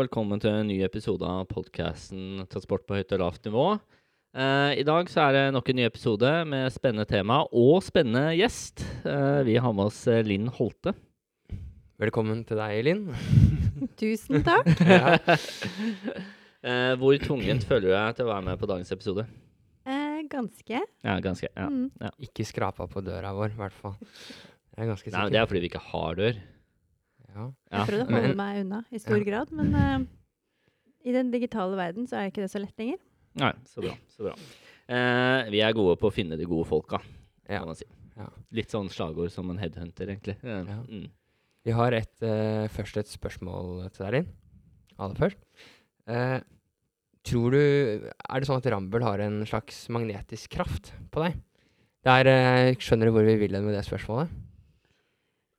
velkommen 0.00 0.40
til 0.40 0.54
en 0.54 0.68
ny 0.70 0.78
episode 0.86 1.26
av 1.28 1.42
podkasten 1.50 2.46
'Transport 2.48 2.86
på 2.88 2.96
høyt 2.96 3.10
og 3.12 3.20
lavt 3.20 3.44
nivå'. 3.44 3.80
Eh, 4.32 4.80
I 4.80 4.84
dag 4.86 5.10
så 5.12 5.26
er 5.26 5.32
det 5.34 5.42
nok 5.52 5.68
en 5.68 5.76
ny 5.76 5.84
episode 5.84 6.30
med 6.48 6.72
spennende 6.72 7.04
tema 7.04 7.42
og 7.52 7.82
spennende 7.84 8.32
gjest. 8.38 8.80
Eh, 9.04 9.42
vi 9.44 9.58
har 9.60 9.72
med 9.74 9.90
oss 9.90 10.06
eh, 10.08 10.22
Linn 10.24 10.46
Holte. 10.48 10.94
Velkommen 12.00 12.46
til 12.48 12.56
deg, 12.56 12.84
Linn. 12.86 13.02
Tusen 14.00 14.44
takk. 14.46 14.68
Ja. 14.88 15.18
Eh, 16.60 16.92
hvor 17.00 17.16
tvungent 17.16 17.64
føler 17.64 17.86
du 17.88 17.88
deg 17.94 18.16
til 18.18 18.26
å 18.26 18.32
være 18.34 18.44
med 18.44 18.58
på 18.60 18.68
dagens 18.68 18.90
episode? 18.92 19.22
Eh, 19.88 20.18
ganske. 20.28 20.82
Ja, 21.00 21.14
ganske. 21.24 21.48
Ja. 21.56 21.70
Mm. 21.72 21.88
Ikke 22.20 22.44
skrapa 22.44 22.84
på 22.84 23.00
døra 23.00 23.32
vår, 23.32 23.54
i 23.54 23.60
hvert 23.62 23.72
fall. 23.72 23.94
Jeg 24.76 24.84
er 24.84 24.90
ganske 24.90 25.06
sikker. 25.08 25.16
Nei, 25.16 25.32
det 25.32 25.40
er 25.40 25.48
fordi 25.48 25.62
vi 25.64 25.70
ikke 25.72 25.80
har 25.86 26.20
dør. 26.20 26.42
Ja. 27.34 27.46
Jeg 27.72 27.86
prøvde 27.88 28.06
å 28.06 28.10
holde 28.10 28.28
Men- 28.28 28.36
meg 28.36 28.60
unna 28.64 28.84
i 28.90 28.98
stor 28.98 29.18
Ja. 29.18 29.24
grad, 29.24 29.52
men 29.52 29.74
uh, 29.74 29.98
i 31.04 31.12
den 31.12 31.30
digitale 31.30 31.76
verden 31.76 32.06
så 32.06 32.16
er 32.20 32.30
ikke 32.30 32.42
det 32.44 32.50
så 32.52 32.60
lett 32.60 32.76
lenger. 32.78 32.98
Nei, 33.40 33.52
så 33.64 33.80
bra. 33.84 33.94
Så 34.10 34.24
bra. 34.26 34.34
Uh, 34.90 35.50
vi 35.50 35.60
er 35.62 35.72
gode 35.72 35.96
på 36.00 36.10
å 36.10 36.12
finne 36.14 36.36
de 36.36 36.44
gode 36.44 36.66
folka, 36.68 37.00
Ja. 37.48 37.58
kan 37.60 37.66
man 37.68 37.76
si. 37.76 37.84
Ja. 38.16 38.26
Litt 38.52 38.68
sånn 38.70 38.88
slagord 38.90 39.30
som 39.30 39.48
en 39.50 39.58
headhunter, 39.58 40.06
egentlig. 40.08 40.36
Uh, 40.44 40.64
Ja. 40.66 40.82
Mm. 40.88 41.10
Vi 41.64 41.72
har 41.76 41.92
et, 41.92 42.16
først 42.72 42.96
et 42.96 43.06
spørsmål 43.06 43.90
til 43.92 44.06
deg, 44.06 44.12
Linn. 44.14 44.28
Aller 44.98 45.14
først. 45.14 45.36
Eh, 46.08 46.40
tror 47.22 47.50
du 47.52 47.58
Er 47.60 48.40
det 48.40 48.48
sånn 48.48 48.56
at 48.56 48.64
Rambøll 48.72 49.02
har 49.04 49.20
en 49.20 49.44
slags 49.44 49.86
magnetisk 49.92 50.48
kraft 50.56 50.90
på 51.12 51.20
deg? 51.22 51.36
Der 52.02 52.24
skjønner 52.80 53.04
du 53.04 53.12
hvor 53.12 53.26
vi 53.28 53.36
vil 53.36 53.52
hen 53.54 53.66
med 53.66 53.74
det 53.76 53.84
spørsmålet? 53.84 54.30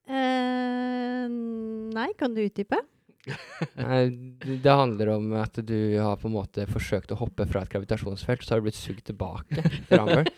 Eh, 0.10 1.28
nei, 1.94 2.10
kan 2.20 2.36
du 2.36 2.44
utdype? 2.44 2.80
Det 4.64 4.72
handler 4.72 5.12
om 5.14 5.34
at 5.38 5.60
du 5.62 5.78
har 6.00 6.18
på 6.18 6.30
en 6.30 6.34
måte 6.34 6.66
forsøkt 6.70 7.12
å 7.14 7.20
hoppe 7.20 7.46
fra 7.50 7.62
et 7.62 7.70
gravitasjonsfelt, 7.74 8.42
så 8.44 8.56
har 8.56 8.62
du 8.62 8.70
blitt 8.70 8.80
sugd 8.80 9.04
tilbake 9.12 9.62
uh. 9.94 10.24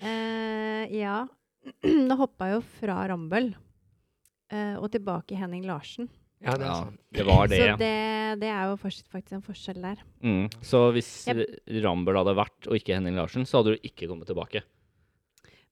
Eh, 0.00 0.86
ja. 0.96 1.26
Nå 2.08 2.16
hoppa 2.16 2.48
jeg 2.48 2.56
jo 2.56 2.60
fra 2.78 3.02
Rambøll 3.10 3.50
uh, 3.52 4.76
og 4.80 4.86
tilbake 4.94 5.34
i 5.34 5.40
Henning 5.40 5.66
Larsen. 5.68 6.08
Ja, 6.40 6.54
det 6.56 6.64
Ja, 6.64 6.78
det 7.18 7.26
var 7.28 7.50
det. 7.50 7.58
Så 7.60 7.76
det, 7.82 7.96
det 8.40 8.48
er 8.48 8.70
jo 8.70 8.78
faktisk 8.80 9.34
en 9.36 9.44
forskjell 9.44 9.82
der. 9.82 10.00
Mm. 10.24 10.46
Så 10.64 10.86
hvis 10.96 11.10
Yep. 11.28 11.42
Rambøll 11.84 12.16
hadde 12.22 12.36
vært, 12.38 12.70
og 12.70 12.78
ikke 12.78 12.96
Henning 12.96 13.18
Larsen, 13.20 13.44
så 13.44 13.60
hadde 13.60 13.76
du 13.76 13.84
ikke 13.90 14.08
kommet 14.08 14.30
tilbake. 14.30 14.64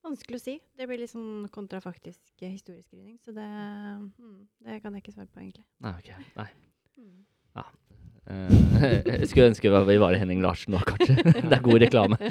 Vanskelig 0.08 0.38
å 0.38 0.40
si. 0.40 0.54
Det 0.78 0.86
blir 0.88 1.02
litt 1.02 1.12
sånn 1.12 1.48
kontrafaktisk 1.52 2.22
eh, 2.40 2.54
historieskrivning, 2.54 3.18
så 3.20 3.34
det, 3.36 3.44
mm, 3.44 4.38
det 4.64 4.78
kan 4.80 4.94
jeg 4.96 5.04
ikke 5.04 5.16
svare 5.18 5.28
på, 5.28 5.42
egentlig. 5.42 5.66
Nei, 5.84 5.92
ok. 6.00 6.30
Nei. 6.38 6.48
Mm. 6.98 7.18
Uh, 8.28 8.52
jeg 9.08 9.28
skulle 9.30 9.48
ønske 9.50 9.72
vi 9.88 9.96
var 10.00 10.12
i 10.12 10.20
Henning 10.20 10.40
Larsen 10.44 10.74
nå, 10.76 10.80
kanskje. 10.88 11.16
det 11.48 11.54
er 11.58 11.64
god 11.64 11.82
reklame. 11.84 12.20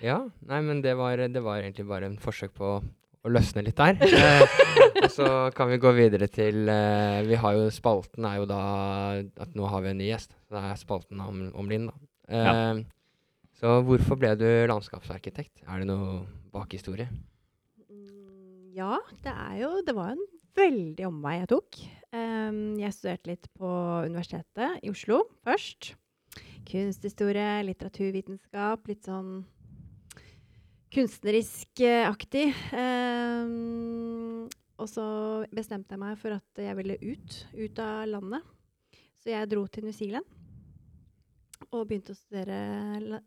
Ja, 0.00 0.14
nei, 0.48 0.62
men 0.64 0.78
det 0.80 0.94
var, 0.96 1.20
det 1.20 1.42
var 1.44 1.60
egentlig 1.60 1.84
bare 1.84 2.06
en 2.08 2.14
forsøk 2.16 2.54
på 2.56 2.68
å 2.80 3.32
løsne 3.32 3.60
litt 3.66 3.76
der. 3.76 3.98
Uh, 4.00 5.02
og 5.02 5.10
så 5.12 5.26
kan 5.52 5.68
vi 5.68 5.76
gå 5.82 5.92
videre 5.92 6.24
til 6.32 6.70
uh, 6.72 7.20
Vi 7.28 7.36
har 7.36 7.58
jo 7.58 7.66
Spalten 7.74 8.24
er 8.24 8.38
jo 8.40 8.46
da 8.48 8.62
at 9.44 9.52
nå 9.58 9.68
har 9.68 9.84
vi 9.84 9.90
en 9.92 10.00
ny 10.00 10.08
gjest. 10.08 10.32
Det 10.48 10.62
er 10.70 10.80
spalten 10.80 11.20
om, 11.20 11.42
om 11.52 11.68
Linn, 11.68 11.90
da. 11.90 11.98
Eh, 12.30 12.80
Så 13.60 13.68
hvorfor 13.84 14.16
ble 14.16 14.30
du 14.40 14.46
landskapsarkitekt? 14.70 15.66
Er 15.68 15.82
det 15.82 15.90
noe 15.90 16.22
bakhistorie? 16.54 17.10
Mm, 17.90 18.70
Ja, 18.72 18.96
det 19.20 19.34
er 19.34 19.56
jo 19.60 19.82
Det 19.84 19.94
var 19.94 20.14
en 20.14 20.22
veldig 20.56 21.04
omvei 21.06 21.34
jeg 21.42 21.50
tok. 21.52 21.80
Um, 22.10 22.78
jeg 22.80 22.94
studerte 22.96 23.30
litt 23.30 23.50
på 23.60 23.68
Universitetet 24.08 24.80
i 24.80 24.88
Oslo 24.88 25.20
først. 25.44 25.92
Kunsthistorie, 26.70 27.60
litteraturvitenskap, 27.68 28.88
litt 28.88 29.04
sånn 29.04 29.44
kunstnerisk-aktig. 30.94 32.48
Um, 32.72 34.48
og 34.80 34.88
så 34.88 35.04
bestemte 35.52 35.94
jeg 35.94 36.00
meg 36.02 36.16
for 36.18 36.40
at 36.40 36.64
jeg 36.64 36.80
ville 36.80 36.96
ut, 37.04 37.40
ut 37.60 37.84
av 37.84 38.08
landet. 38.08 38.52
Så 39.20 39.34
jeg 39.34 39.52
dro 39.52 39.66
til 39.68 39.84
New 39.84 39.94
Zealand 39.94 40.24
og 41.70 41.86
begynte 41.86 42.14
å 42.14 42.18
studere 42.18 42.58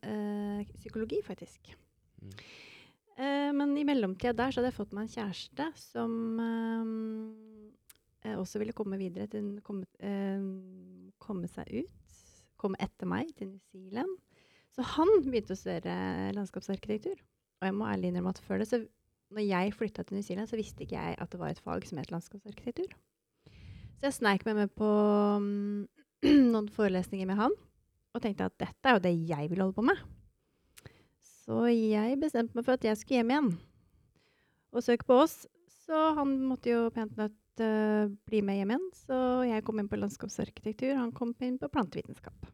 eh, 0.04 0.72
psykologi, 0.76 1.22
faktisk. 1.26 1.72
Mm. 2.20 2.34
Eh, 3.14 3.52
men 3.56 3.76
i 3.78 3.86
mellomtida 3.88 4.34
der 4.36 4.52
så 4.52 4.60
hadde 4.60 4.72
jeg 4.72 4.80
fått 4.80 4.96
meg 4.96 5.06
en 5.06 5.14
kjæreste 5.14 5.68
som 5.80 6.16
eh, 6.44 6.90
eh, 8.26 8.38
også 8.40 8.62
ville 8.62 8.76
komme 8.76 9.00
videre 9.00 9.30
til 9.32 9.56
komme, 9.66 9.88
eh, 10.04 10.44
komme 11.24 11.52
seg 11.52 11.72
ut. 11.84 12.20
Komme 12.60 12.80
etter 12.84 13.10
meg 13.10 13.32
til 13.38 13.52
New 13.52 13.64
Zealand. 13.72 14.12
Så 14.74 14.86
han 14.96 15.10
begynte 15.26 15.54
å 15.54 15.60
studere 15.60 16.34
landskapsarkitektur. 16.36 17.18
Og 17.62 17.68
jeg 17.68 17.76
må 17.78 17.88
ærlig 17.88 18.10
innrømme 18.10 18.34
at 18.34 18.44
før 18.44 18.62
det, 18.62 18.70
så 18.72 18.82
når 19.34 19.46
jeg 19.48 19.74
flytta 19.78 20.04
til 20.04 20.18
New 20.18 20.26
Zealand, 20.26 20.50
så 20.50 20.60
visste 20.60 20.86
ikke 20.86 20.98
jeg 20.98 21.18
at 21.22 21.32
det 21.32 21.40
var 21.42 21.54
et 21.54 21.62
fag 21.64 21.86
som 21.88 22.00
het 22.02 22.12
landskapsarkitektur. 22.14 22.96
Så 24.00 24.10
jeg 24.10 24.18
sneik 24.18 24.46
meg 24.48 24.58
med 24.58 24.74
på 24.76 24.90
um, 25.40 25.86
noen 26.54 26.68
forelesninger 26.74 27.30
med 27.30 27.40
han, 27.40 27.56
og 28.14 28.22
tenkte 28.22 28.48
at 28.50 28.58
dette 28.62 28.90
er 28.90 28.98
jo 28.98 29.04
det 29.04 29.14
jeg 29.30 29.50
vil 29.52 29.64
holde 29.64 29.78
på 29.78 29.86
med. 29.86 30.02
Så 31.44 31.66
jeg 31.74 32.20
bestemte 32.22 32.56
meg 32.56 32.66
for 32.66 32.78
at 32.78 32.86
jeg 32.88 33.00
skulle 33.00 33.22
hjem 33.22 33.34
igjen 33.34 33.54
og 34.74 34.86
søke 34.86 35.08
på 35.08 35.18
oss. 35.26 35.44
Så 35.84 36.02
han 36.18 36.38
måtte 36.48 36.72
jo 36.72 36.84
pent 36.96 37.18
nødt 37.20 37.64
uh, 37.64 38.10
bli 38.30 38.42
med 38.46 38.62
hjem 38.62 38.74
igjen. 38.74 38.86
Så 38.96 39.18
jeg 39.50 39.66
kom 39.68 39.82
inn 39.82 39.90
på 39.92 40.00
landskapsarkitektur, 40.00 40.96
han 40.98 41.12
kom 41.16 41.34
inn 41.44 41.58
på 41.62 41.70
plantevitenskap. 41.74 42.52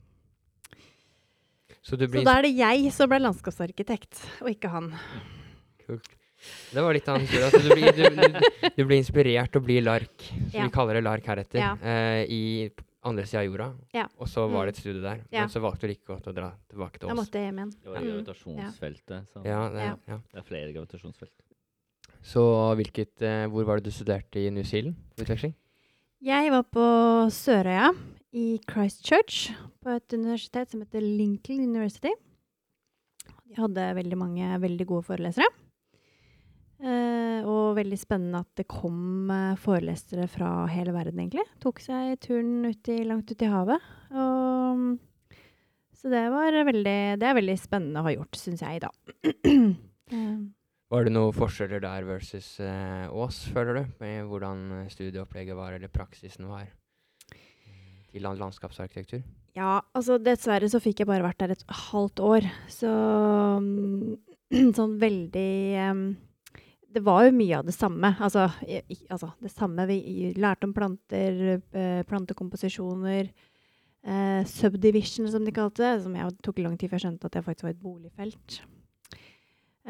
Så 1.86 1.96
du 1.96 2.08
Så 2.10 2.24
da 2.26 2.40
er 2.40 2.48
det 2.50 2.56
jeg 2.58 2.90
som 2.92 3.12
ble 3.12 3.22
landskapsarkitekt, 3.22 4.20
og 4.44 4.50
ikke 4.52 4.72
han. 4.74 4.90
Kult. 5.86 6.10
Det 6.72 6.82
var 6.84 6.96
litt 6.96 7.08
av 7.12 7.20
en 7.20 7.26
historie. 7.26 7.48
Altså, 7.48 7.62
du, 7.64 7.72
blir, 7.76 7.94
du, 7.96 8.04
du, 8.16 8.70
du 8.76 8.84
blir 8.88 9.00
inspirert 9.00 9.52
til 9.54 9.62
å 9.62 9.86
lark, 9.86 10.24
som 10.24 10.56
Ja. 10.56 10.68
vi 10.68 10.74
kaller 10.76 11.00
det 11.00 11.04
lark 11.06 11.26
heretter, 11.28 11.60
Ja. 11.60 11.74
uh, 11.80 12.24
i 12.26 12.70
andre 13.04 13.26
sida 13.26 13.40
av 13.40 13.46
jorda. 13.48 13.68
Ja. 13.94 14.08
Og 14.20 14.28
så 14.28 14.44
var 14.50 14.66
Mm. 14.66 14.68
det 14.68 14.76
et 14.78 14.82
studie 14.82 15.02
der. 15.02 15.22
Ja. 15.32 15.40
Men 15.42 15.50
så 15.50 15.62
valgte 15.62 15.88
du 15.88 15.94
ikke 15.96 16.20
å 16.20 16.34
dra 16.34 16.52
tilbake 16.70 17.00
til 17.00 17.08
Jeg 17.10 17.18
oss. 17.18 17.26
måtte 17.30 17.40
hjem 17.40 17.56
igjen. 17.60 17.72
Det 17.72 17.90
var 17.90 18.00
Mm. 18.00 18.08
gravitasjonsfeltet. 18.10 19.28
Så 19.34 19.46
Ja, 19.46 19.70
det, 19.70 19.80
Ja. 19.80 19.96
ja. 20.08 20.18
det 20.34 20.38
er 20.40 20.42
flere 20.44 20.74
gravitasjonsfelt. 20.74 21.32
Så 22.22 22.76
hvilket, 22.76 23.22
eh, 23.22 23.48
hvor 23.48 23.64
var 23.66 23.78
det 23.80 23.86
du 23.86 23.92
studerte 23.92 24.36
i 24.46 24.50
New 24.50 24.64
Zealand? 24.64 24.96
Utveksling? 25.18 25.54
Jeg 26.22 26.50
var 26.52 26.64
på 26.64 27.30
Sørøya 27.32 27.96
i 28.34 28.60
Christchurch, 28.70 29.56
på 29.82 29.96
et 29.96 30.08
universitet 30.14 30.70
som 30.70 30.82
heter 30.82 31.00
Lincoln 31.02 31.62
University. 31.64 32.10
De 33.48 33.56
hadde 33.56 33.96
veldig 33.96 34.18
mange 34.18 34.60
veldig 34.60 34.86
gode 34.86 35.06
forelesere. 35.06 35.48
Eh, 36.80 37.44
og 37.44 37.76
veldig 37.76 37.98
spennende 38.00 38.40
at 38.46 38.52
det 38.56 38.64
kom 38.72 39.28
eh, 39.34 39.58
forelesere 39.60 40.30
fra 40.32 40.64
hele 40.72 40.94
verden, 40.96 41.20
egentlig. 41.20 41.44
Tok 41.60 41.82
seg 41.84 42.16
turen 42.24 42.70
ut 42.70 42.92
i, 42.92 43.02
langt 43.08 43.32
ut 43.34 43.44
i 43.44 43.50
havet. 43.52 43.84
Og, 44.16 44.86
så 46.00 46.12
det 46.14 46.22
var 46.32 46.56
veldig, 46.70 47.00
det 47.20 47.28
er 47.28 47.36
veldig 47.36 47.58
spennende 47.60 48.00
å 48.00 48.08
ha 48.08 48.14
gjort, 48.16 48.40
syns 48.40 48.64
jeg, 48.64 48.84
da. 48.86 48.94
Eh, 50.10 50.38
Var 50.90 51.04
det 51.06 51.12
noen 51.14 51.36
forskjeller 51.38 51.84
der 51.84 52.02
versus 52.08 52.48
eh, 52.66 53.04
Ås, 53.14 53.44
føler 53.54 53.76
du? 53.78 53.92
Med 54.02 54.24
hvordan 54.26 54.64
eh, 54.74 54.88
studieopplegget 54.90 55.54
var, 55.54 55.76
eller 55.76 55.92
praksisen 55.94 56.48
var 56.50 56.64
eh, 56.66 58.08
til 58.10 58.26
land 58.26 58.42
landskapsarkitektur? 58.42 59.22
Ja, 59.54 59.76
altså 59.94 60.18
dessverre 60.18 60.66
så 60.66 60.82
fikk 60.82 61.04
jeg 61.04 61.12
bare 61.12 61.28
vært 61.28 61.44
der 61.44 61.54
et 61.54 61.62
halvt 61.92 62.24
år. 62.26 62.50
Så 62.74 62.90
sånn 64.80 64.98
veldig 65.06 65.54
em, 65.84 66.02
Det 66.90 67.04
var 67.06 67.28
jo 67.28 67.36
mye 67.38 67.60
av 67.60 67.68
det 67.68 67.76
samme. 67.76 68.16
Altså, 68.20 68.48
i- 68.66 69.06
altså 69.12 69.32
det 69.42 69.52
samme 69.54 69.86
vi 69.88 70.34
lærte 70.36 70.66
om 70.66 70.74
planter, 70.74 71.62
eh, 71.74 72.02
plantekomposisjoner. 72.10 73.30
Eh, 74.04 74.44
subdivision, 74.46 75.28
som 75.30 75.46
de 75.46 75.52
kalte 75.52 75.84
det. 75.84 76.04
Som 76.04 76.16
jeg 76.16 76.38
tok 76.42 76.60
lang 76.60 76.78
tid 76.78 76.90
før 76.90 76.98
jeg 77.00 77.06
skjønte 77.06 77.26
at 77.26 77.38
det 77.38 77.46
faktisk 77.46 77.64
var 77.68 77.76
et 77.76 77.84
boligfelt. 77.84 78.62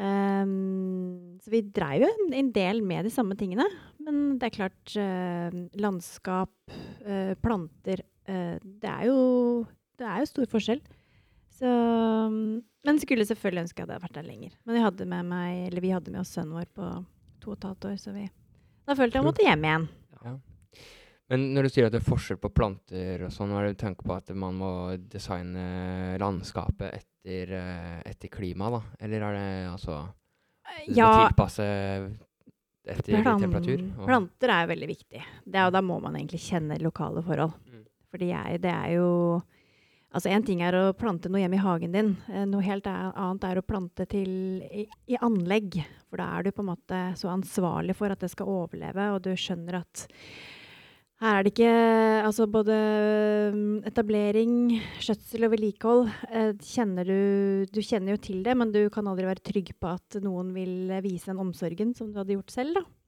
Um, 0.00 1.36
så 1.42 1.50
vi 1.52 1.60
dreiv 1.76 2.06
jo 2.06 2.10
en, 2.32 2.48
del 2.54 2.80
med 2.86 3.04
de 3.04 3.12
samme 3.12 3.36
tingene. 3.36 3.66
Men 4.00 4.38
det 4.40 4.48
er 4.48 4.54
klart, 4.54 4.94
eh, 4.96 5.56
landskap, 5.82 6.52
eh, 7.04 7.34
planter 7.42 8.00
eh, 8.24 8.56
det, 8.62 8.88
er 8.88 9.10
jo, 9.10 9.66
det 10.00 10.06
er 10.08 10.22
jo 10.22 10.30
stor 10.30 10.48
forskjell. 10.54 10.80
Så, 11.60 11.68
mm, 12.32 12.49
men 12.90 12.98
skulle 13.02 13.24
selvfølgelig 13.28 13.62
ønske 13.64 13.80
jeg 13.82 13.86
hadde 13.88 14.02
vært 14.02 14.18
der 14.18 14.26
lenger. 14.26 14.52
Men 14.66 14.76
vi 14.76 14.82
hadde 14.84 15.06
med 15.06 15.28
meg, 15.30 15.58
eller 15.70 15.84
vi 15.84 15.92
hadde 15.94 16.10
med 16.14 16.20
oss 16.24 16.34
sønnen 16.34 16.56
vår 16.58 16.68
på 16.74 16.90
to 17.40 17.52
og 17.54 17.56
et 17.56 17.66
halvt 17.70 17.86
år, 17.92 17.96
så 18.02 18.12
vi, 18.14 18.26
da 18.86 18.96
følte 18.98 19.16
jeg 19.16 19.22
jeg 19.22 19.28
måtte 19.30 19.46
hjem 19.46 19.66
igjen. 19.68 19.88
Men 21.30 21.44
når 21.54 21.62
du 21.62 21.70
sier 21.70 21.86
at 21.86 21.94
det 21.94 22.00
er 22.02 22.08
forskjell 22.10 22.40
på 22.42 22.50
planter 22.50 23.22
og 23.22 23.30
sånn, 23.30 23.52
har 23.54 23.68
du 23.70 23.76
tenkt 23.78 24.02
på 24.02 24.14
at 24.16 24.32
man 24.34 24.56
må 24.58 24.70
designe 25.12 26.16
landskapet 26.18 26.90
etter, 26.98 27.52
eh, 27.54 28.00
etter 28.10 28.32
klima, 28.34 28.66
da? 28.74 28.80
Eller 28.98 29.22
er 29.28 29.38
det 29.38 29.70
altså 29.70 30.00
Ja, 30.90 31.28
tilpasse 31.28 31.66
etter 32.90 33.22
Plan- 33.22 33.40
temperatur. 33.40 33.78
og- 33.98 34.06
Planter 34.10 34.50
er 34.50 34.66
veldig 34.66 34.88
viktig. 34.88 35.22
Det 35.46 35.54
jo- 35.54 35.70
da 35.70 35.80
må 35.80 36.00
man 36.02 36.14
egentlig 36.16 36.40
kjenne 36.40 36.80
lokale 36.82 37.22
forhold. 37.22 37.54
Mm. 37.70 37.84
Fordi 38.10 38.58
det 38.60 38.70
er 38.74 38.94
jo 38.96 39.42
Altså 40.10 40.30
En 40.34 40.42
ting 40.42 40.62
er 40.66 40.74
å 40.74 40.86
plante 40.98 41.30
noe 41.30 41.38
hjemme 41.44 41.54
i 41.54 41.62
hagen 41.62 41.92
din. 41.94 42.14
eh, 42.32 42.46
Noe 42.48 42.66
helt 42.66 42.86
annet 42.90 43.44
er 43.46 43.60
å 43.60 43.66
plante 43.66 44.06
til 44.10 44.30
i, 44.66 44.86
i 45.06 45.18
anlegg. 45.22 45.78
For 46.10 46.18
da 46.18 46.26
er 46.34 46.46
du 46.46 46.50
på 46.54 46.64
en 46.64 46.72
måte 46.72 47.02
så 47.18 47.30
ansvarlig 47.30 47.94
for 47.94 48.10
at 48.10 48.22
det 48.24 48.32
skal 48.32 48.50
overleve, 48.50 49.12
og 49.14 49.22
du 49.22 49.30
skjønner 49.38 49.78
at 49.84 50.08
her 51.20 51.36
er 51.36 51.44
det 51.44 51.50
ikke 51.52 51.72
Altså 52.24 52.46
både 52.48 52.76
mm, 53.52 53.82
etablering, 53.90 54.54
skjøtsel 55.04 55.44
og 55.46 55.52
vedlikehold 55.52 56.06
eh, 56.32 56.54
kjenner 56.64 57.04
du 57.04 57.66
Du 57.70 57.82
kjenner 57.84 58.14
jo 58.16 58.22
til 58.24 58.40
det, 58.46 58.56
men 58.56 58.72
du 58.72 58.86
kan 58.92 59.06
aldri 59.10 59.28
være 59.28 59.44
trygg 59.44 59.74
på 59.78 59.92
at 59.92 60.16
noen 60.24 60.54
vil 60.56 60.90
vise 61.04 61.30
den 61.30 61.42
omsorgen 61.44 61.92
som 61.94 62.10
du 62.10 62.18
hadde 62.22 62.38
gjort 62.38 62.56
selv. 62.56 62.80
da. 62.80 62.99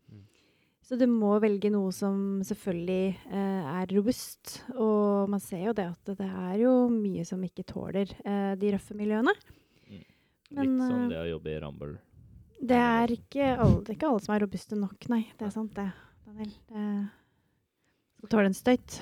Mm. 0.82 0.87
Så 0.88 0.99
du 0.99 1.06
må 1.06 1.37
velge 1.43 1.70
noe 1.70 1.93
som 1.94 2.43
selvfølgelig 2.44 3.14
eh, 3.31 3.69
er 3.73 3.93
robust. 3.94 4.58
Og 4.75 5.31
man 5.31 5.43
ser 5.43 5.69
jo 5.69 5.75
det 5.79 5.88
at 5.93 6.14
det 6.19 6.29
er 6.29 6.56
jo 6.64 6.73
mye 6.90 7.25
som 7.29 7.43
ikke 7.46 7.67
tåler 7.69 8.11
eh, 8.26 8.55
de 8.58 8.73
røffe 8.75 8.96
miljøene. 8.99 9.34
Men, 10.52 10.75
Litt 10.75 10.82
som 10.82 11.05
eh, 11.06 11.08
det 11.14 11.20
å 11.23 11.29
jobbe 11.31 11.52
i 11.55 11.61
Rambøll. 11.62 11.96
Det 12.62 12.79
er 12.79 13.14
ikke 13.14 13.55
alle, 13.56 13.81
ikke 13.94 14.11
alle 14.11 14.23
som 14.23 14.34
er 14.34 14.44
robuste 14.44 14.79
nok, 14.79 15.08
nei. 15.11 15.25
Det 15.38 15.49
er 15.49 15.55
sant, 15.55 15.73
det. 15.79 15.88
Daniel. 16.26 16.52
Det 16.69 16.84
skal 18.19 18.32
tåle 18.34 18.50
en 18.50 18.58
støyt. 18.58 18.99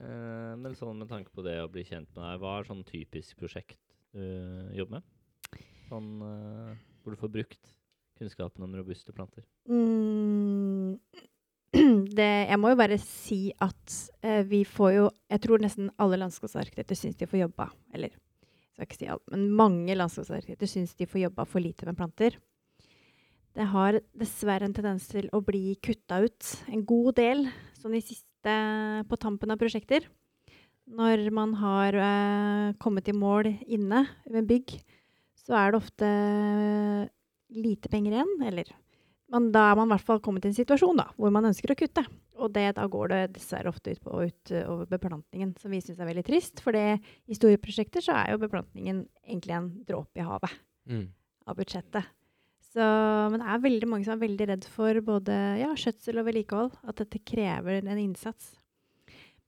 Eh, 0.00 0.54
men 0.60 0.74
sånn 0.78 0.98
med 1.00 1.10
tanke 1.10 1.32
på 1.34 1.44
det 1.46 1.58
å 1.62 1.70
bli 1.72 1.84
kjent 1.86 2.08
med 2.16 2.22
deg, 2.22 2.40
hva 2.42 2.56
er 2.58 2.70
sånn 2.70 2.82
typisk 2.88 3.38
prosjekt 3.40 3.80
du 4.16 4.24
jobber 4.76 4.98
med? 4.98 5.12
Sånn 5.90 6.10
eh, 6.26 6.72
hvor 7.02 7.14
du 7.14 7.20
får 7.20 7.32
brukt 7.32 7.72
kunnskapen 8.16 8.64
om 8.64 8.74
robuste 8.76 9.12
planter. 9.16 9.44
Mm, 9.68 10.35
det, 12.18 12.28
jeg 12.50 12.58
må 12.60 12.72
jo 12.72 12.78
bare 12.78 12.98
si 13.02 13.40
at 13.62 13.96
eh, 14.24 14.42
vi 14.48 14.62
får 14.64 14.92
jo 14.94 15.06
Jeg 15.32 15.42
tror 15.44 15.62
nesten 15.62 15.90
alle 16.00 16.18
landskapsarkitekter 16.22 16.98
syns 16.98 17.18
de 17.18 17.28
får 17.28 17.42
jobba 17.42 17.68
Eller 17.92 18.14
jeg 18.14 18.76
skal 18.76 18.86
ikke 18.86 18.98
si 19.00 19.08
alt, 19.08 19.24
men 19.32 19.48
mange 19.56 19.96
landskapsarkitekter 19.96 20.68
syns 20.68 20.94
de 20.96 21.08
får 21.08 21.22
jobba 21.22 21.46
for 21.48 21.64
lite 21.64 21.86
med 21.88 21.96
planter. 21.96 22.34
Det 23.56 23.64
har 23.72 23.96
dessverre 24.12 24.68
en 24.68 24.74
tendens 24.76 25.06
til 25.08 25.30
å 25.32 25.40
bli 25.40 25.78
kutta 25.80 26.18
ut 26.26 26.50
en 26.68 26.82
god 26.84 27.16
del 27.16 27.46
sånn 27.80 27.96
i 27.96 28.02
siste 28.04 28.56
på 29.08 29.16
tampen 29.16 29.54
av 29.54 29.56
prosjekter. 29.62 30.04
Når 30.92 31.24
man 31.34 31.54
har 31.56 31.96
eh, 31.96 32.74
kommet 32.82 33.08
i 33.08 33.16
mål 33.16 33.48
inne 33.64 34.04
med 34.28 34.50
bygg, 34.50 34.76
så 35.40 35.56
er 35.56 35.72
det 35.72 35.80
ofte 35.80 36.10
lite 37.56 37.90
penger 37.90 38.18
igjen. 38.18 38.34
Eller 38.44 38.70
men 39.32 39.48
da 39.54 39.64
er 39.70 39.78
man 39.78 39.88
i 39.88 39.94
hvert 39.94 40.06
fall 40.06 40.20
kommet 40.22 40.44
i 40.46 40.50
en 40.52 40.56
situasjon 40.56 41.00
da, 41.00 41.08
hvor 41.18 41.32
man 41.34 41.48
ønsker 41.48 41.72
å 41.72 41.78
kutte. 41.78 42.04
Og 42.36 42.52
det, 42.52 42.66
da 42.76 42.84
går 42.90 43.08
det 43.10 43.20
dessverre 43.38 43.72
ofte 43.72 43.94
ut 43.96 44.02
på 44.04 44.20
ut, 44.28 44.52
uh, 44.52 44.66
over 44.74 44.90
beplantningen, 44.92 45.54
som 45.58 45.72
vi 45.72 45.80
syns 45.80 45.98
er 45.98 46.10
veldig 46.10 46.26
trist. 46.26 46.60
For 46.62 46.76
i 46.76 47.38
store 47.38 47.58
prosjekter 47.62 48.04
så 48.04 48.12
er 48.20 48.34
jo 48.34 48.42
beplantningen 48.42 49.06
egentlig 49.24 49.56
en 49.56 49.72
dråpe 49.88 50.22
i 50.22 50.26
havet 50.28 50.54
Mm. 50.86 51.08
av 51.50 51.56
budsjettet. 51.58 52.04
Så, 52.62 52.84
men 53.32 53.40
det 53.40 53.48
er 53.48 53.62
veldig 53.64 53.88
mange 53.88 54.06
som 54.06 54.14
er 54.14 54.20
veldig 54.22 54.46
redd 54.52 54.66
for 54.70 55.00
både 55.02 55.34
ja, 55.58 55.72
skjøtsel 55.74 56.20
og 56.20 56.28
vedlikehold. 56.28 56.76
At 56.86 57.00
dette 57.00 57.18
krever 57.26 57.80
en 57.80 57.98
innsats. 57.98 58.52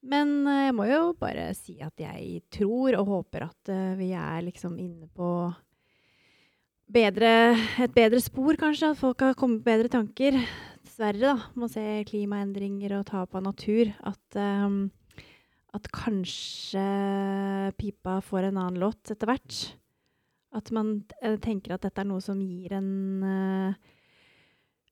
Men 0.01 0.47
eh, 0.47 0.65
jeg 0.67 0.75
må 0.75 0.87
jo 0.89 1.13
bare 1.19 1.49
si 1.57 1.77
at 1.83 1.99
jeg 1.99 2.41
tror 2.51 2.97
og 2.99 3.11
håper 3.13 3.47
at 3.49 3.71
eh, 3.71 3.95
vi 3.99 4.11
er 4.15 4.43
liksom 4.47 4.77
inne 4.79 5.07
på 5.15 5.29
bedre, 6.93 7.31
et 7.83 7.93
bedre 7.95 8.21
spor, 8.23 8.57
kanskje. 8.59 8.93
At 8.93 9.01
folk 9.01 9.21
har 9.23 9.37
kommet 9.39 9.61
med 9.61 9.67
bedre 9.67 9.91
tanker. 9.93 10.37
Dessverre, 10.83 11.21
da. 11.21 11.35
Må 11.59 11.69
se 11.71 11.83
klimaendringer 12.09 12.97
og 12.99 13.07
tap 13.11 13.35
av 13.37 13.45
natur. 13.45 13.91
At, 14.07 14.39
um, 14.39 14.89
at 15.75 15.91
kanskje 15.95 16.87
pipa 17.79 18.19
får 18.25 18.49
en 18.49 18.59
annen 18.63 18.81
låt 18.81 19.13
etter 19.13 19.29
hvert. 19.29 19.61
At 20.55 20.71
man 20.73 21.03
eh, 21.21 21.37
tenker 21.37 21.75
at 21.75 21.85
dette 21.85 22.01
er 22.01 22.09
noe 22.09 22.23
som 22.25 22.39
gir 22.41 22.73
en 22.73 22.93
uh, 23.21 23.89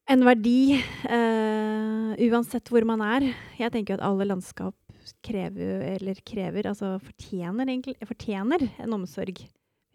en 0.07 0.23
verdi 0.23 0.77
uh, 0.77 2.13
uansett 2.29 2.69
hvor 2.71 2.85
man 2.88 3.03
er. 3.03 3.25
Jeg 3.59 3.73
tenker 3.73 3.97
at 3.97 4.05
alle 4.07 4.27
landskap 4.29 4.75
krever, 5.23 5.83
eller 5.97 6.19
krever, 6.27 6.69
altså 6.69 6.95
fortjener, 7.03 7.67
egentlig, 7.67 7.95
fortjener 8.07 8.67
en 8.83 8.95
omsorg. 8.95 9.41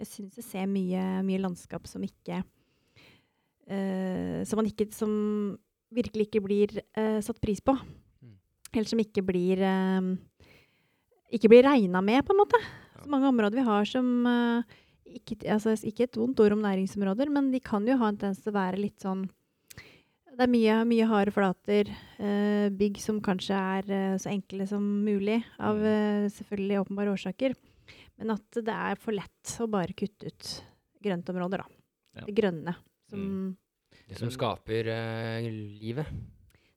Jeg 0.03 0.11
syns 0.11 0.39
jeg 0.41 0.47
ser 0.47 0.67
mye, 0.71 1.03
mye 1.23 1.41
landskap 1.43 1.87
som 1.87 2.03
ikke 2.03 2.41
uh, 3.71 4.41
Som 4.49 4.59
man 4.59 4.71
ikke 4.71 4.89
Som 4.95 5.13
virkelig 5.93 6.31
ikke 6.31 6.41
blir 6.41 6.71
uh, 6.97 7.21
satt 7.21 7.37
pris 7.43 7.61
på. 7.61 7.75
Mm. 7.77 8.37
Eller 8.73 8.89
som 8.89 9.03
ikke 9.03 9.23
blir 9.29 9.61
uh, 9.61 10.15
Ikke 11.33 11.51
blir 11.53 11.67
regna 11.69 12.01
med, 12.05 12.25
på 12.25 12.35
en 12.35 12.41
måte. 12.43 12.59
Så 13.03 13.13
mange 13.13 13.29
områder 13.29 13.61
vi 13.61 13.67
har 13.67 13.87
som 13.89 14.09
uh, 14.27 14.81
ikke, 15.13 15.43
altså, 15.53 15.77
ikke 15.85 16.07
et 16.09 16.17
vondt 16.17 16.41
ord 16.41 16.57
om 16.57 16.63
næringsområder, 16.65 17.29
men 17.29 17.51
de 17.53 17.61
kan 17.61 17.85
jo 17.85 17.99
ha 18.01 18.09
en 18.09 18.17
tendens 18.17 18.41
til 18.41 18.53
å 18.53 18.57
være 18.57 18.81
litt 18.81 19.03
sånn 19.05 19.27
det 20.33 20.47
er 20.47 20.49
mye, 20.49 20.75
mye 20.89 21.07
harde 21.11 21.33
flater. 21.37 21.91
Bygg 22.73 22.97
som 23.03 23.19
kanskje 23.21 23.53
er 23.53 24.17
så 24.17 24.31
enkle 24.31 24.65
som 24.71 24.81
mulig, 25.05 25.43
av 25.61 25.77
Mm. 25.77 26.31
selvfølgelig 26.33 26.79
åpenbare 26.81 27.13
årsaker. 27.13 27.53
Men 28.23 28.37
at 28.37 28.61
det 28.63 28.75
er 28.79 29.01
for 29.03 29.13
lett 29.19 29.57
å 29.61 29.67
bare 29.73 29.93
kutte 29.99 30.31
ut 30.31 30.51
grøntområder, 31.03 31.65
da. 31.65 31.67
Ja. 32.21 32.27
Det 32.29 32.37
grønne. 32.39 32.77
Som, 33.11 33.19
Mm. 33.27 33.57
Det 34.09 34.17
som 34.19 34.31
skaper 34.33 34.87
eh, 34.89 35.45
livet. 35.51 36.07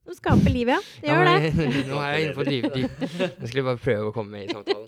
som 0.06 0.14
skaper 0.18 0.52
livet, 0.52 0.76
ja. 0.76 0.82
Det 1.02 1.08
Ja, 1.08 1.16
gjør 1.16 1.26
det. 1.26 1.88
Nå 1.90 2.00
er 2.02 2.12
jeg 2.14 2.26
inne 2.26 2.36
på 2.36 2.46
dyp, 2.46 2.68
dyp. 2.76 3.00
Jeg 3.40 3.50
skulle 3.50 3.64
bare 3.66 3.80
prøve 3.82 4.10
å 4.10 4.14
komme 4.14 4.36
med 4.36 4.46
i 4.46 4.54
samtalen. 4.54 4.88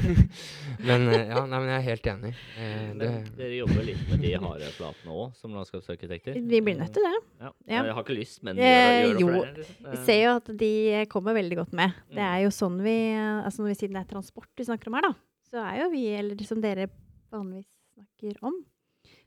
men 0.88 1.04
eh, 1.12 1.28
ja, 1.30 1.42
nei, 1.46 1.58
men 1.60 1.68
jeg 1.70 1.76
er 1.78 1.86
helt 1.86 2.08
enig. 2.14 2.32
Eh, 2.56 2.88
det, 2.98 3.10
Men 3.12 3.30
dere 3.38 3.58
jobber 3.60 3.86
litt 3.86 4.02
med 4.10 4.24
de 4.24 4.32
harde 4.42 4.70
flatene 4.76 5.14
òg, 5.14 5.36
som 5.38 5.54
landskapsarkitekter? 5.56 6.38
Vi 6.40 6.60
blir 6.66 6.78
nødt 6.80 6.92
til 6.96 7.06
det. 7.06 7.14
Ja. 7.44 7.52
Ja. 7.70 7.84
Jeg 7.90 7.94
har 7.98 8.04
ikke 8.06 8.18
lyst, 8.18 8.42
men 8.46 8.58
Eh, 8.58 8.64
gjør, 8.66 8.90
gjør 8.90 9.14
det 9.14 9.20
jo. 9.22 9.30
flere? 9.30 9.56
Liksom. 9.60 9.90
Vi 9.94 10.02
ser 10.08 10.20
jo 10.24 10.34
at 10.40 10.52
de 10.64 10.72
kommer 11.14 11.38
veldig 11.38 11.60
godt 11.62 11.72
med. 11.82 11.94
Det 12.10 12.18
Mm. 12.18 12.28
er 12.34 12.38
jo 12.44 12.50
sånn 12.54 12.80
vi 12.82 12.96
altså 13.44 13.62
Når 13.62 13.68
vi 13.74 13.78
siden 13.84 13.94
det 13.98 14.02
er 14.06 14.12
transport 14.14 14.48
vi 14.56 14.64
snakker 14.64 14.88
om 14.88 14.94
her, 14.98 15.02
da, 15.10 15.14
så 15.50 15.62
er 15.66 15.82
jo 15.82 15.90
vi, 15.92 16.06
eller 16.14 16.46
som 16.46 16.62
dere 16.62 16.88
vanligvis 17.32 17.68
snakker 17.94 18.40
om, 18.46 18.56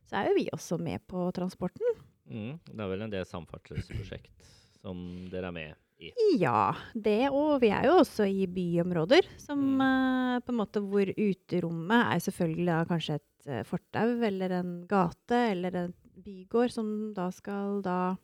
så 0.08 0.20
er 0.20 0.30
jo 0.32 0.36
vi 0.38 0.50
også 0.56 0.80
med 0.82 1.03
på 1.10 1.27
transporten. 1.36 1.96
Mm, 2.30 2.58
det 2.70 2.80
er 2.80 2.92
vel 2.92 3.06
en 3.06 3.12
del 3.13 3.25
samferdselsprosjekt 3.27 4.51
som 4.80 5.00
dere 5.32 5.50
er 5.51 5.56
med 5.56 5.74
i. 6.03 6.12
Ja, 6.39 6.74
det 6.96 7.30
og 7.32 7.60
vi 7.63 7.70
er 7.75 7.86
jo 7.88 7.98
også 8.01 8.25
i 8.27 8.48
byområder, 8.51 9.27
som 9.39 9.60
Mm. 9.60 9.82
uh, 9.84 10.39
på 10.44 10.51
en 10.51 10.60
måte 10.60 10.82
hvor 10.84 11.08
uterommet 11.13 12.08
er 12.15 12.24
selvfølgelig 12.25 12.65
da 12.72 12.80
kanskje 12.89 13.15
et 13.20 13.48
uh, 13.48 13.63
fortau 13.68 14.15
eller 14.27 14.51
en 14.60 14.74
gate 14.88 15.39
eller 15.51 15.75
en 15.84 15.94
bygård 16.24 16.72
som 16.72 17.13
da 17.15 17.30
skal 17.32 17.82
da 17.86 18.15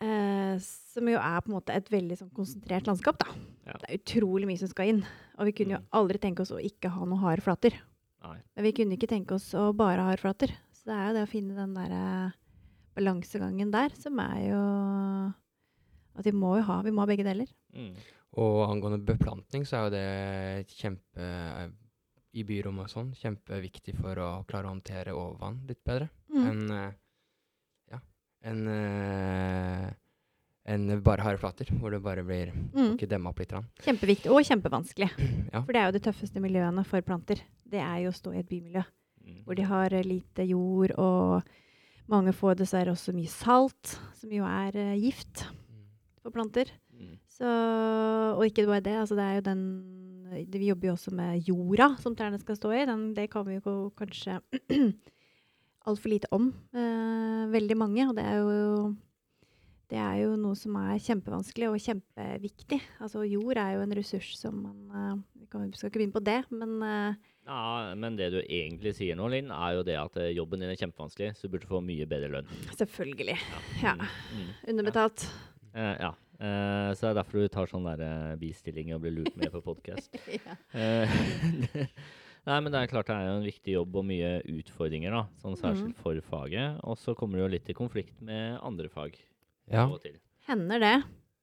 eh, 0.00 0.58
Som 0.60 1.06
jo 1.08 1.18
er 1.18 1.40
på 1.40 1.50
en 1.52 1.54
måte 1.58 1.74
et 1.76 1.88
veldig 1.92 2.16
sånn 2.18 2.32
konsentrert 2.34 2.86
landskap, 2.88 3.18
da. 3.18 3.26
Ja. 3.66 3.72
Det 3.78 3.88
er 3.88 3.98
utrolig 4.00 4.46
mye 4.48 4.58
som 4.58 4.68
skal 4.72 4.88
inn. 4.90 5.04
Og 5.38 5.46
vi 5.46 5.52
kunne 5.52 5.76
jo 5.76 5.78
Mm. 5.78 5.86
aldri 5.92 6.18
tenke 6.18 6.40
oss 6.42 6.50
å 6.50 6.58
ikke 6.58 6.90
ha 6.90 7.04
noen 7.04 7.20
harde 7.22 7.42
flater. 7.42 7.72
Nei. 8.24 8.38
Men 8.56 8.64
vi 8.64 8.72
kunne 8.72 8.96
ikke 8.98 9.08
tenke 9.08 9.32
oss 9.34 9.52
å 9.54 9.72
bare 9.76 9.98
ha 10.02 10.10
harde 10.10 10.20
flater. 10.20 10.48
Så 10.72 10.84
det 10.90 10.96
er 10.96 11.06
jo 11.08 11.14
det 11.14 11.22
å 11.28 11.30
finne 11.30 11.54
den 11.54 11.74
derre 11.74 12.32
balansegangen 12.96 13.70
der 13.70 13.90
som 13.94 14.18
er 14.18 14.48
jo 14.50 15.34
At 16.18 16.24
vi 16.26 16.32
må 16.32 16.56
jo 16.58 16.62
ha, 16.66 16.82
vi 16.82 16.90
må 16.90 17.00
ha 17.04 17.06
begge 17.06 17.24
deler. 17.24 17.46
Mm. 17.72 17.94
og 18.36 18.68
angående 18.70 19.04
beplantning, 19.04 19.64
så 19.66 19.76
er 19.76 19.84
jo 19.84 19.90
det 19.90 20.66
kjempe 20.68 21.18
eh, 21.18 21.68
I 22.34 22.42
byrom 22.44 22.78
og 22.80 22.86
sånn 22.88 23.12
kjempeviktig 23.14 23.96
for 23.98 24.14
å 24.22 24.44
klare 24.46 24.66
å 24.66 24.74
håndtere 24.74 25.14
overvann 25.14 25.60
litt 25.66 25.82
bedre 25.84 26.10
Mm. 26.30 26.46
enn 26.46 26.70
eh, 26.70 26.92
enn 28.44 28.62
eh, 28.72 29.90
enn 30.70 30.84
bare 31.02 31.24
harde 31.24 31.40
flater, 31.42 31.70
hvor 31.80 31.90
det 31.90 32.02
bare 32.04 32.22
blir 32.24 32.52
Mm. 32.52 32.94
ikke 32.94 33.08
demma 33.10 33.30
opp 33.32 33.38
litt. 33.42 33.52
Kjempeviktig, 33.82 34.30
og 34.30 34.44
kjempevanskelig. 34.46 35.10
Ja. 35.52 35.62
For 35.66 35.72
det 35.74 35.80
er 35.80 35.86
jo 35.90 35.96
de 35.98 36.04
tøffeste 36.04 36.40
miljøene 36.42 36.84
for 36.86 37.02
planter. 37.02 37.40
Det 37.66 37.80
er 37.82 38.04
jo 38.04 38.12
å 38.12 38.14
stå 38.14 38.34
i 38.36 38.40
et 38.44 38.48
bymiljø 38.48 38.84
Mm. 39.20 39.42
hvor 39.44 39.54
de 39.54 39.62
har 39.68 39.92
eh, 39.92 40.02
lite 40.06 40.46
jord, 40.48 40.92
og 40.96 41.42
mange 42.08 42.32
får 42.32 42.54
dessverre 42.56 42.90
også 42.94 43.12
mye 43.14 43.28
salt, 43.28 43.98
som 44.16 44.30
jo 44.32 44.42
er 44.48 44.74
uh, 44.74 44.94
gift 44.98 45.44
for 46.22 46.32
planter. 46.32 46.70
Mm. 46.96 47.18
Så, 47.28 47.44
og 48.36 48.40
ikke 48.46 48.64
bare 48.66 48.80
det, 48.80 48.96
altså 48.98 49.14
det 49.18 49.24
er 49.26 49.34
jo 49.36 49.44
den 49.50 49.62
Vi 50.50 50.66
jobber 50.70 50.88
jo 50.88 50.92
også 50.94 51.10
med 51.14 51.42
jorda 51.46 51.96
som 52.00 52.14
trærne 52.16 52.38
skal 52.40 52.56
stå 52.56 52.70
i. 52.72 52.86
Den, 52.86 53.14
det 53.14 53.28
kan 53.30 53.44
vi 53.46 53.58
jo 53.60 53.90
kanskje 53.98 54.40
altfor 55.88 56.12
lite 56.12 56.28
om, 56.34 56.50
eh, 56.74 57.46
veldig 57.52 57.76
mange. 57.78 58.08
Og 58.08 58.16
det 58.18 58.24
er 58.26 58.42
jo 58.42 58.90
det 59.90 59.98
er 59.98 60.20
jo 60.22 60.36
noe 60.38 60.54
som 60.54 60.76
er 60.78 61.00
kjempevanskelig 61.02 61.66
og 61.66 61.82
kjempeviktig. 61.82 62.78
Altså 63.02 63.24
Jord 63.26 63.58
er 63.58 63.74
jo 63.74 63.82
en 63.82 63.96
ressurs 63.98 64.30
som 64.38 64.62
man 64.62 64.78
eh, 64.94 65.42
kan, 65.50 65.66
vi 65.66 65.78
skal 65.78 65.90
ikke 65.90 65.98
begynne 65.98 66.14
på 66.14 66.22
det, 66.22 66.38
men 66.54 66.76
eh, 66.86 67.18
Ja, 67.50 67.94
men 67.98 68.14
det 68.18 68.30
du 68.30 68.38
egentlig 68.44 68.94
sier 69.00 69.18
nå, 69.18 69.26
Linn, 69.32 69.50
er 69.50 69.80
jo 69.80 69.84
det 69.86 69.98
at 69.98 70.20
eh, 70.22 70.30
jobben 70.36 70.62
din 70.62 70.70
er 70.70 70.78
kjempevanskelig, 70.78 71.32
så 71.34 71.48
du 71.48 71.56
burde 71.56 71.70
få 71.70 71.82
mye 71.82 72.06
bedre 72.06 72.30
lønn. 72.36 72.56
selvfølgelig. 72.78 73.38
Ja. 73.50 73.62
Ja. 73.82 73.94
Mm, 73.98 74.38
mm. 74.38 74.50
Underbetalt. 74.74 75.26
Eh, 75.74 75.94
ja. 76.06 76.14
Uh, 76.40 76.94
så 76.96 77.04
det 77.04 77.08
er 77.10 77.16
derfor 77.18 77.42
du 77.42 77.50
tar 77.52 77.68
sånn 77.68 77.84
der 77.84 78.00
eh, 78.00 78.36
bistilling 78.40 78.94
og 78.96 79.02
blir 79.02 79.12
lurt 79.18 79.34
med 79.36 79.50
på 79.52 79.60
podkast. 79.60 80.14
ja. 80.38 80.54
Nei, 82.48 82.56
men 82.64 82.72
det 82.72 82.80
er 82.80 82.90
klart 82.90 83.10
det 83.10 83.16
er 83.16 83.26
jo 83.28 83.38
en 83.38 83.46
viktig 83.46 83.74
jobb 83.74 83.96
og 84.00 84.06
mye 84.08 84.30
utfordringer, 84.48 85.12
da. 85.12 85.24
Sånn 85.42 85.58
særskilt 85.60 85.96
mm. 85.96 86.02
for 86.02 86.20
faget. 86.30 86.78
Og 86.88 86.96
så 86.98 87.14
kommer 87.18 87.38
det 87.38 87.44
jo 87.44 87.54
litt 87.56 87.68
i 87.68 87.76
konflikt 87.76 88.20
med 88.24 88.56
andre 88.64 88.88
fag. 88.92 89.18
Ja. 89.70 89.86
Hender 90.48 90.82
det. 90.82 90.94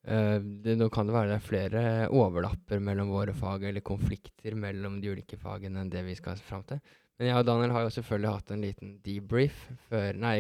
Uh, 0.08 0.40
det, 0.64 0.78
nå 0.80 0.88
kan 0.94 1.10
det 1.10 1.16
være 1.16 1.34
det 1.34 1.36
er 1.38 1.44
flere 1.44 1.84
overlapper 2.16 2.80
mellom 2.84 3.12
våre 3.12 3.36
fag, 3.38 3.68
eller 3.70 3.86
konflikter 3.86 4.56
mellom 4.58 5.02
de 5.04 5.12
ulike 5.12 5.38
fagene 5.42 5.84
enn 5.84 5.92
det 5.92 6.06
vi 6.08 6.16
skal 6.18 6.40
fram 6.40 6.64
til. 6.70 6.82
Men 7.18 7.32
jeg 7.32 7.42
og 7.42 7.46
Daniel 7.50 7.76
har 7.76 7.86
jo 7.86 7.94
selvfølgelig 7.98 8.34
hatt 8.34 8.52
en 8.54 8.66
liten 8.66 8.98
debrief 9.06 9.62
før 9.90 10.18
Nei, 10.22 10.38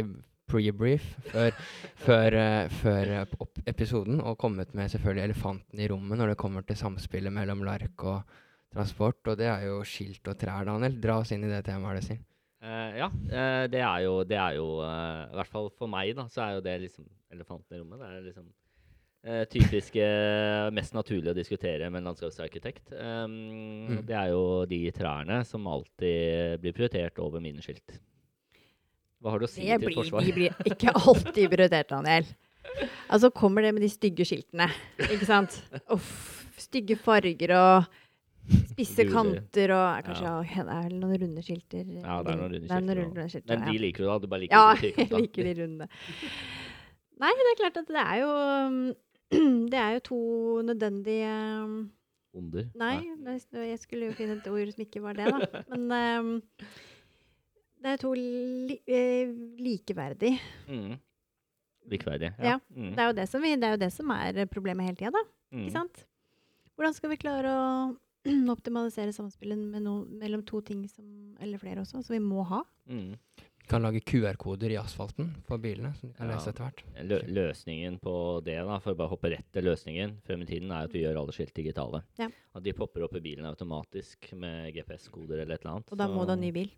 pre-brief 0.48 1.06
før, 1.28 1.54
før, 2.08 2.40
uh, 2.40 2.76
før 2.82 3.14
episoden, 3.68 4.22
og 4.24 4.40
kommet 4.42 4.74
med 4.78 4.90
selvfølgelig 4.94 5.28
elefanten 5.30 5.84
i 5.84 5.90
rommet 5.92 6.18
når 6.18 6.34
det 6.34 6.42
kommer 6.42 6.66
til 6.66 6.80
samspillet 6.80 7.36
mellom 7.36 7.66
lark 7.68 8.08
og 8.08 8.38
transport, 8.74 9.20
og 9.32 9.38
det 9.40 9.48
er 9.52 9.68
jo 9.70 9.80
skilt 9.88 10.28
og 10.28 10.38
trær, 10.40 10.68
Daniel. 10.68 10.98
Dra 11.02 11.20
oss 11.22 11.32
inn 11.36 11.46
i 11.48 11.52
det 11.52 11.64
temaet, 11.68 12.04
Sin. 12.06 12.24
Uh, 12.58 12.90
ja, 12.98 13.08
uh, 13.08 13.66
det 13.70 13.82
er 13.86 14.00
jo, 14.02 14.14
det 14.26 14.38
er 14.42 14.56
jo 14.58 14.66
uh, 14.82 15.28
I 15.30 15.36
hvert 15.38 15.52
fall 15.52 15.68
for 15.78 15.92
meg, 15.92 16.16
da, 16.18 16.26
så 16.34 16.42
er 16.42 16.56
jo 16.58 16.64
det 16.66 16.74
liksom 16.88 17.06
elefanten 17.32 17.78
i 17.78 17.82
rommet. 17.84 18.02
Det 18.02 18.08
er 18.08 18.26
liksom 18.32 18.48
typiske 19.28 19.50
typisk 19.52 19.96
eh, 20.08 20.70
mest 20.72 20.94
naturlig 20.96 21.34
å 21.34 21.36
diskutere 21.36 21.90
med 21.92 22.00
en 22.00 22.12
landskapsarkitekt. 22.12 22.94
Um, 22.94 23.34
Mm. 23.88 24.02
Det 24.08 24.16
er 24.16 24.30
jo 24.34 24.66
de 24.68 24.78
trærne 24.92 25.38
som 25.48 25.68
alltid 25.68 26.60
blir 26.60 26.74
prioritert 26.76 27.20
over 27.24 27.40
mine 27.44 27.64
skilt. 27.64 27.98
Hva 29.24 29.32
har 29.32 29.40
du 29.40 29.46
å 29.48 29.50
si 29.50 29.64
Det 29.64 29.78
til 29.80 29.88
blir, 29.88 29.96
forsvar? 29.96 30.26
de 30.26 30.34
blir 30.36 30.58
ikke 30.68 30.92
alltid 30.92 31.48
prioritert, 31.54 31.90
Daniel. 31.90 32.28
Altså 33.08 33.30
kommer 33.32 33.64
det 33.64 33.72
med 33.74 33.86
de 33.86 33.90
stygge 33.90 34.28
skiltene, 34.28 34.68
ikke 35.00 35.28
sant? 35.28 35.56
Uff, 35.96 36.46
stygge 36.60 36.98
farger 37.00 37.56
og 37.56 37.88
spisse 38.48 39.06
kanter 39.10 39.74
og 39.76 40.06
Kanskje 40.08 40.28
ja. 40.28 40.64
det 40.68 40.76
er 40.78 40.86
vel 40.88 40.96
noen 41.02 41.20
runde 41.24 41.44
skilter? 41.44 41.84
Ja, 41.98 42.20
det 42.24 42.34
er 42.34 42.40
noen 42.40 42.54
runde 42.54 42.62
skilter. 42.62 42.78
er 42.78 42.88
noen 42.88 43.00
runde 43.02 43.28
skilter, 43.34 43.52
Men 43.52 43.66
ja. 43.66 43.74
de 43.74 43.84
liker 43.84 44.04
du, 44.04 44.08
da? 44.10 44.18
Du 44.24 44.28
bare 44.32 44.44
liker 44.46 44.56
Ja, 44.56 44.76
de 44.80 44.92
jeg 44.94 45.22
liker 45.26 45.50
de 45.50 45.54
runde. 45.62 45.90
Nei, 47.18 47.32
det 47.40 47.48
er 47.52 47.60
klart 47.62 47.80
at 47.82 47.92
det 47.92 48.04
er 48.04 48.20
jo 48.22 48.34
um, 48.68 48.82
Det 49.74 49.80
er 49.84 49.96
jo 49.98 50.04
to 50.12 50.20
nødvendige 50.68 51.32
um, 51.64 51.80
Onder? 52.38 52.68
Nei, 52.78 52.94
Nei, 53.26 53.40
jeg 53.72 53.80
skulle 53.82 54.12
jo 54.12 54.18
finne 54.18 54.38
et 54.38 54.52
ord 54.52 54.70
som 54.76 54.84
ikke 54.86 55.02
var 55.02 55.18
det, 55.18 55.32
da. 55.34 55.64
Men 55.74 55.90
um, 56.22 56.36
det 57.82 57.94
er 57.96 58.02
to 58.02 58.12
li 58.18 58.78
Likeverdige 58.86 59.64
likeverdig. 59.64 60.32
Mm. 60.68 60.98
Likeverdig. 61.92 62.34
Ja, 62.38 62.52
Ja. 62.52 62.60
Mm. 62.76 62.92
Det 62.94 63.04
er, 63.04 63.16
det, 63.18 63.28
vi, 63.42 63.56
det 63.56 63.64
er 63.68 63.74
jo 63.76 63.82
det 63.82 63.94
som 63.96 64.12
er 64.14 64.46
problemet 64.52 64.86
hele 64.86 65.00
tida, 65.00 65.14
da. 65.16 65.24
Mm. 65.52 65.64
Ikke 65.64 65.76
sant? 65.80 66.04
Hvordan 66.78 66.94
skal 66.94 67.10
vi 67.10 67.18
klare 67.22 67.50
å 67.50 67.68
optimalisere 68.56 69.14
samspillet 69.16 69.58
med 69.58 69.82
no 69.86 70.00
mellom 70.06 70.44
to 70.46 70.62
ting 70.62 70.88
som, 70.90 71.06
eller 71.42 71.58
flere 71.62 71.84
også, 71.84 72.04
som 72.06 72.14
vi 72.16 72.20
må 72.24 72.44
ha? 72.50 72.64
Mm. 72.90 73.14
Vi 73.38 73.68
kan 73.74 73.84
lage 73.84 74.00
QR-koder 74.08 74.72
i 74.72 74.78
asfalten 74.80 75.34
på 75.48 75.58
bilene, 75.60 75.90
som 76.00 76.08
de 76.10 76.16
kan 76.16 76.30
Ja. 76.30 76.38
lese 76.38 76.54
etter 76.54 76.64
hvert. 76.64 76.84
Lø 77.04 77.18
løsningen 77.28 77.98
på 78.00 78.14
det, 78.46 78.56
da, 78.64 78.78
for 78.80 78.94
å 78.94 78.98
bare 78.98 79.12
hoppe 79.12 79.30
rett 79.34 79.50
til 79.52 79.66
løsningen 79.68 80.14
frem 80.24 80.42
i 80.46 80.46
tiden, 80.48 80.72
er 80.72 80.86
at 80.88 80.94
vi 80.96 81.02
gjør 81.04 81.20
alle 81.20 81.36
skilt 81.36 81.52
digitale. 81.54 82.02
Ja. 82.18 82.30
At 82.56 82.64
de 82.64 82.72
popper 82.78 83.04
opp 83.04 83.16
i 83.20 83.20
bilen 83.20 83.44
automatisk 83.46 84.32
med 84.40 84.72
GPS-koder 84.74 85.42
eller 85.44 85.56
et 85.56 85.66
eller 85.66 85.74
annet. 85.76 85.92
Og 85.92 85.98
da 86.00 86.08
må 86.08 86.22
så- 86.24 86.28
du 86.28 86.32
ha 86.32 86.36
ny 86.40 86.52
bil. 86.52 86.72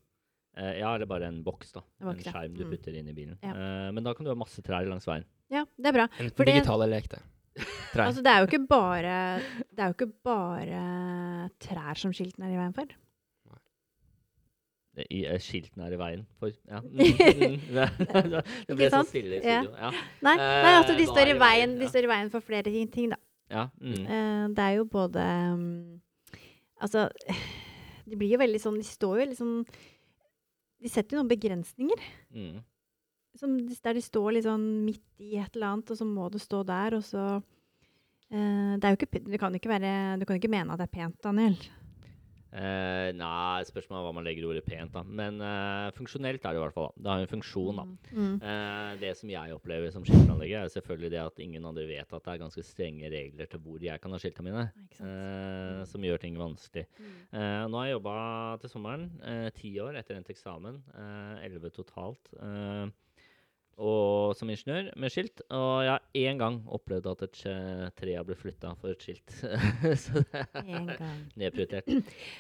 Eh, 0.58 0.80
ja, 0.80 0.96
eller 0.96 1.06
bare 1.06 1.28
en 1.28 1.44
boks, 1.44 1.72
da. 1.74 1.82
En 2.02 2.08
En, 2.10 2.16
skjerm 2.18 2.56
du 2.58 2.66
Mm. 2.66 2.72
putter 2.72 2.96
inn 2.98 3.08
i 3.08 3.14
bilen. 3.14 3.38
Ja. 3.44 3.52
Eh, 3.54 3.92
men 3.92 4.04
da 4.04 4.14
kan 4.16 4.24
du 4.26 4.32
ha 4.32 4.36
masse 4.36 4.60
trær 4.64 4.88
langs 4.90 5.06
veien. 5.06 5.24
Ja, 5.52 5.66
det 5.78 5.86
er 5.86 5.94
bra. 5.94 6.08
En 6.20 6.32
For 6.32 6.44
det- 6.44 6.56
digital 6.56 6.82
eller 6.82 6.98
ekte. 7.02 7.22
Altså, 7.94 8.24
det 8.24 8.28
er 8.28 8.40
jo 8.42 8.48
ikke 8.48 8.68
bare 8.68 9.42
Det 9.80 9.86
er 9.86 9.92
jo 9.94 9.96
ikke 9.96 10.14
bare 10.28 10.80
trær 11.64 11.96
som 11.96 12.12
skiltene 12.12 12.50
er 12.50 12.58
i 12.58 12.60
veien 12.60 12.74
for. 12.76 12.90
I, 15.00 15.22
eh, 15.30 15.38
skiltene 15.40 15.86
er 15.88 15.94
i 15.96 16.00
veien 16.02 16.24
for 16.42 16.52
Ja. 16.68 16.82
Mm, 16.84 16.98
mm, 17.00 18.42
det, 18.68 18.76
ble 18.76 18.90
så 18.92 19.04
stille 19.08 19.38
i 19.38 19.40
Ja. 19.46 19.62
studio. 19.62 19.76
Ja. 19.78 19.92
Nei, 20.26 20.34
nei 20.36 20.74
altså, 20.74 20.96
de 20.98 21.06
Eh, 21.06 21.12
står 21.14 21.32
i 21.32 21.36
veien, 21.40 21.76
de 21.80 21.88
står 21.88 22.04
i 22.08 22.10
veien 22.12 22.32
for 22.34 22.44
flere 22.44 22.74
ting, 22.92 23.14
da. 23.14 23.20
ja. 23.50 23.68
Mm. 23.80 24.02
Eh, 24.04 24.48
det 24.58 24.66
er 24.66 24.74
jo 24.82 24.86
både 24.86 25.24
um, 25.54 26.02
Altså, 26.82 27.06
de 28.10 28.18
blir 28.18 28.34
jo 28.34 28.42
veldig 28.42 28.60
sånn 28.60 28.80
De 28.82 28.84
står 28.88 29.14
jo 29.16 29.22
veldig 29.24 29.38
sånn 29.40 29.56
De 30.80 30.90
setter 30.92 31.16
jo 31.16 31.22
noen 31.22 31.32
begrensninger. 31.32 32.04
Mm. 32.36 32.60
Som, 33.40 33.56
der 33.70 33.96
de 33.96 34.04
står 34.04 34.34
litt 34.36 34.48
sånn 34.48 34.68
midt 34.84 35.06
i 35.20 35.38
et 35.40 35.56
eller 35.56 35.74
annet, 35.78 35.92
og 35.92 35.98
så 36.00 36.06
må 36.08 36.28
du 36.32 36.40
stå 36.40 36.64
der, 36.68 36.96
og 36.96 37.04
så 37.04 37.24
Det 38.30 38.86
er 38.86 38.94
jo 38.94 39.00
ikke 39.00 39.24
Du 39.26 39.38
kan 39.42 39.56
ikke 39.58 39.72
være 39.72 39.92
Du 40.22 40.26
kan 40.30 40.38
ikke 40.38 40.52
mene 40.54 40.74
at 40.74 40.82
det 40.82 40.86
er 40.86 40.98
pent, 41.00 41.18
Daniel. 41.24 41.58
Uh, 42.50 43.14
nei, 43.14 43.62
spørsmålet 43.68 44.00
er 44.00 44.06
hva 44.08 44.14
man 44.18 44.26
legger 44.26 44.48
ordet 44.50 44.64
pent, 44.66 44.90
da. 44.96 45.04
Men 45.06 45.38
uh, 45.38 45.92
funksjonelt 45.94 46.42
er 46.42 46.56
det 46.56 46.58
i 46.58 46.64
hvert 46.64 46.74
fall. 46.74 46.88
da. 46.96 47.04
Det 47.04 47.12
har 47.12 47.20
jo 47.22 47.28
en 47.28 47.32
funksjon, 47.36 47.78
da. 47.78 47.84
Mm. 48.10 48.32
Uh, 48.42 48.94
det 49.04 49.12
som 49.20 49.30
jeg 49.30 49.54
opplever 49.54 49.94
som 49.94 50.06
skiltplanlegger, 50.08 50.64
er 50.66 50.74
selvfølgelig 50.74 51.12
det 51.14 51.20
at 51.22 51.44
ingen 51.46 51.68
andre 51.70 51.86
vet 51.90 52.10
at 52.10 52.26
det 52.26 52.34
er 52.34 52.42
ganske 52.42 52.66
strenge 52.66 53.12
regler 53.14 53.52
til 53.52 53.62
hvor 53.62 53.86
jeg 53.86 54.02
kan 54.02 54.16
ha 54.16 54.22
skiltene 54.22 54.50
mine, 54.50 54.66
eh, 54.98 55.84
som 55.90 56.08
gjør 56.08 56.24
ting 56.24 56.40
vanskelig. 56.40 56.88
Mm. 56.98 57.14
Eh, 57.38 57.60
nå 57.70 57.80
har 57.80 57.90
jeg 57.90 57.98
jobba 58.00 58.16
til 58.64 58.74
sommeren, 58.74 59.06
eh, 59.30 59.50
ti 59.54 59.76
år 59.84 60.00
etter 60.02 60.18
endt 60.18 60.34
eksamen, 60.34 60.82
eh, 60.98 61.46
elleve 61.46 61.70
totalt, 61.76 62.34
eh, 62.42 62.90
og 63.80 64.36
som 64.38 64.50
ingeniør 64.52 64.92
med 65.00 65.14
skilt. 65.14 65.42
Og 65.56 65.86
jeg 65.86 65.94
har 65.94 66.04
én 66.22 66.42
gang 66.42 66.60
opplevd 66.68 67.10
at 67.14 67.26
et 67.28 67.42
tre 67.98 68.16
har 68.18 68.28
blitt 68.28 68.42
flytta 68.42 68.74
for 68.82 68.92
et 68.92 69.06
skilt. 69.06 69.34
Så 70.04 70.20
det 70.20 70.44
er 70.44 70.92
nedprioritert. 71.40 71.90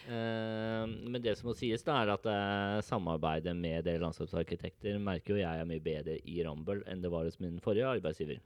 Uh, 0.09 0.85
men 1.07 1.21
det 1.23 1.37
som 1.39 1.49
må 1.49 1.55
sies, 1.57 1.85
da, 1.87 2.01
er 2.03 2.13
at 2.17 2.29
uh, 2.29 2.83
samarbeidet 2.85 3.55
med 3.57 3.87
dere 3.87 4.03
landskapsarkitekter 4.03 4.99
merker 5.01 5.35
jo 5.37 5.43
jeg 5.43 5.63
er 5.63 5.69
mye 5.69 5.83
bedre 5.83 6.19
i 6.19 6.41
Rambøll 6.45 6.83
enn 6.89 7.03
det 7.03 7.11
var 7.13 7.27
hos 7.29 7.39
min 7.43 7.59
forrige 7.63 7.87
arbeidsgiver. 7.97 8.43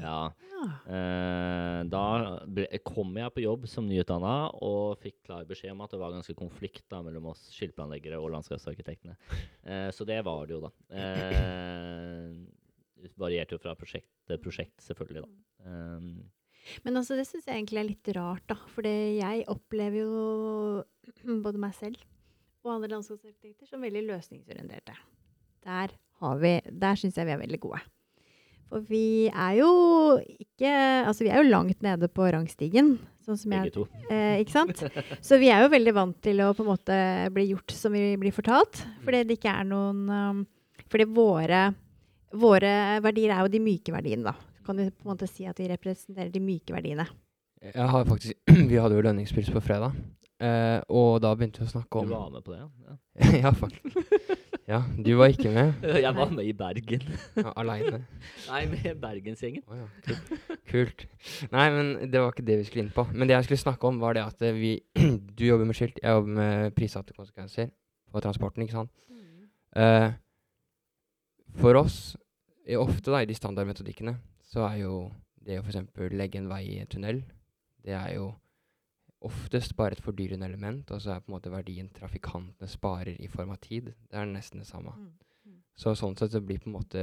Ja, 0.00 0.32
eh, 0.86 1.80
da 1.90 2.04
ble, 2.46 2.66
kom 2.84 3.14
jeg 3.16 3.32
på 3.34 3.44
jobb 3.44 3.66
som 3.70 3.86
nyutdanna 3.88 4.34
og 4.60 5.00
fikk 5.02 5.22
klar 5.26 5.46
beskjed 5.48 5.72
om 5.72 5.80
at 5.84 5.94
det 5.94 6.00
var 6.02 6.14
ganske 6.14 6.36
konflikt 6.38 6.84
da, 6.92 7.00
mellom 7.06 7.30
oss 7.32 7.46
skiltplanleggere 7.54 8.20
og 8.20 8.32
landskapsarkitektene. 8.36 9.16
Eh, 9.64 9.88
så 9.96 10.06
det 10.08 10.20
var 10.26 10.44
det 10.46 10.56
jo, 10.58 10.60
da. 10.66 10.72
Eh, 10.92 12.34
det 13.00 13.14
varierte 13.20 13.56
jo 13.56 13.62
fra 13.62 13.74
prosjekt 13.78 14.10
til 14.28 14.40
prosjekt, 14.42 14.76
selvfølgelig. 14.84 15.24
da. 15.24 15.70
Eh, 15.70 16.80
Men 16.84 17.00
altså, 17.00 17.16
det 17.16 17.26
syns 17.26 17.48
jeg 17.48 17.56
egentlig 17.56 17.80
er 17.80 17.88
litt 17.88 18.12
rart, 18.16 18.44
da. 18.52 18.58
For 18.74 18.84
jeg 18.86 19.46
opplever 19.48 20.02
jo 20.04 20.84
både 21.46 21.62
meg 21.62 21.74
selv 21.78 22.04
og 22.60 22.74
andre 22.74 22.90
landskapsarkitekter 22.92 23.64
som 23.70 23.80
veldig 23.80 24.02
løsningsorienterte. 24.04 24.92
Der, 25.64 25.94
har 26.20 26.36
vi, 26.40 26.52
der 26.68 26.98
syns 27.00 27.16
jeg 27.16 27.28
vi 27.28 27.32
er 27.32 27.40
veldig 27.40 27.60
gode. 27.62 27.80
For 28.70 28.86
vi 28.86 29.26
er 29.28 29.56
jo 29.58 29.70
ikke 30.22 30.70
Altså, 30.70 31.24
vi 31.26 31.32
er 31.32 31.42
jo 31.42 31.50
langt 31.50 31.80
nede 31.82 32.08
på 32.12 32.28
rangstigen. 32.30 32.94
Sånn 33.26 33.38
som 33.38 33.54
jeg 33.54 33.68
begge 33.68 33.76
to. 33.76 33.86
Eh, 34.12 34.40
ikke 34.42 34.54
sant? 34.54 34.82
Så 35.26 35.38
vi 35.40 35.50
er 35.52 35.64
jo 35.64 35.72
veldig 35.72 35.94
vant 35.96 36.18
til 36.24 36.40
å 36.44 36.52
på 36.56 36.64
en 36.64 36.70
måte 36.70 36.98
bli 37.34 37.48
gjort 37.50 37.74
som 37.74 37.94
vi 37.94 38.14
blir 38.20 38.34
fortalt. 38.34 38.82
Fordi 39.04 39.24
det 39.28 39.38
ikke 39.38 39.52
er 39.52 39.66
noen 39.68 40.04
um, 40.10 40.44
Fordi 40.90 41.06
våre, 41.10 41.64
våre 42.34 42.72
verdier 43.04 43.34
er 43.34 43.44
jo 43.44 43.52
de 43.52 43.62
myke 43.62 43.94
verdiene, 43.94 44.32
da. 44.32 44.62
Kan 44.66 44.78
du 44.78 44.86
på 44.86 45.06
en 45.08 45.12
måte 45.12 45.28
si 45.30 45.48
at 45.48 45.58
vi 45.60 45.68
representerer 45.70 46.30
de 46.32 46.42
myke 46.42 46.74
verdiene. 46.74 47.06
Jeg 47.60 47.90
har 47.92 48.06
faktisk, 48.08 48.38
vi 48.70 48.80
hadde 48.80 48.96
jo 48.96 49.04
lønningspils 49.04 49.50
på 49.52 49.62
fredag, 49.64 49.96
eh, 50.40 50.78
og 50.88 51.18
da 51.24 51.34
begynte 51.36 51.60
vi 51.60 51.68
å 51.68 51.74
snakke 51.74 52.00
om 52.00 52.08
Du 52.08 52.14
var 52.16 52.30
med 52.32 52.46
på 52.46 52.54
det, 52.56 52.62
ja? 52.64 52.96
Ja, 53.44 53.52
faktisk. 53.52 54.46
Ja, 54.70 54.84
du 55.04 55.16
var 55.18 55.32
ikke 55.32 55.50
med. 55.50 55.72
Jeg 56.04 56.14
var 56.14 56.30
med 56.30 56.46
i 56.46 56.52
Bergen. 56.54 57.02
ja, 57.36 57.52
aleine. 57.58 58.04
Nei, 58.50 58.60
med 58.70 59.00
Bergensgjengen. 59.02 59.64
Oh, 59.66 59.80
ja, 59.80 60.14
kult. 60.70 61.06
Nei, 61.50 61.64
men 61.74 61.90
det 62.12 62.20
var 62.22 62.30
ikke 62.30 62.44
det 62.46 62.58
vi 62.60 62.66
skulle 62.68 62.84
inn 62.84 62.92
på. 62.94 63.02
Men 63.10 63.26
det 63.26 63.34
jeg 63.34 63.48
skulle 63.48 63.64
snakke 63.64 63.90
om, 63.90 63.98
var 63.98 64.14
det 64.14 64.22
at 64.22 64.44
eh, 64.46 64.54
vi 64.54 64.76
Du 65.38 65.42
jobber 65.42 65.66
med 65.66 65.74
skilt, 65.74 65.98
jeg 66.02 66.14
jobber 66.14 66.36
med 66.38 66.76
prissatte 66.78 67.16
konsekvenser 67.16 67.72
på 68.14 68.22
transporten, 68.22 68.62
ikke 68.62 68.76
sant. 68.78 68.92
Eh, 69.74 70.12
for 71.58 71.74
oss, 71.80 71.98
ofte 72.78 73.10
da, 73.10 73.24
i 73.24 73.26
de 73.26 73.34
standardmetodikkene, 73.34 74.14
så 74.52 74.68
er 74.68 74.84
jo 74.84 75.00
det 75.46 75.58
å 75.58 75.64
f.eks. 75.64 75.82
legge 76.14 76.38
en 76.38 76.50
vei 76.50 76.62
i 76.76 76.78
en 76.84 76.90
tunnel, 76.90 77.24
det 77.82 77.96
er 77.98 78.14
jo 78.20 78.30
oftest 79.20 79.74
bare 79.76 79.96
et 79.96 80.02
fordyrende 80.04 80.46
element, 80.48 80.90
og 80.90 81.02
så 81.02 81.14
er 81.14 81.24
på 81.24 81.30
en 81.30 81.36
måte 81.36 81.52
verdien 81.52 81.90
trafikantene 81.92 82.68
sparer 82.70 83.20
i 83.20 83.28
form 83.28 83.52
av 83.54 83.60
tid. 83.64 83.92
Det 84.08 84.16
er 84.18 84.28
nesten 84.28 84.62
det 84.62 84.68
samme. 84.68 84.94
Mm. 84.96 85.58
Så 85.76 85.94
sånn 85.96 86.16
sett 86.16 86.32
så 86.32 86.40
blir 86.44 86.60
på 86.60 86.70
en 86.70 86.76
måte 86.76 87.02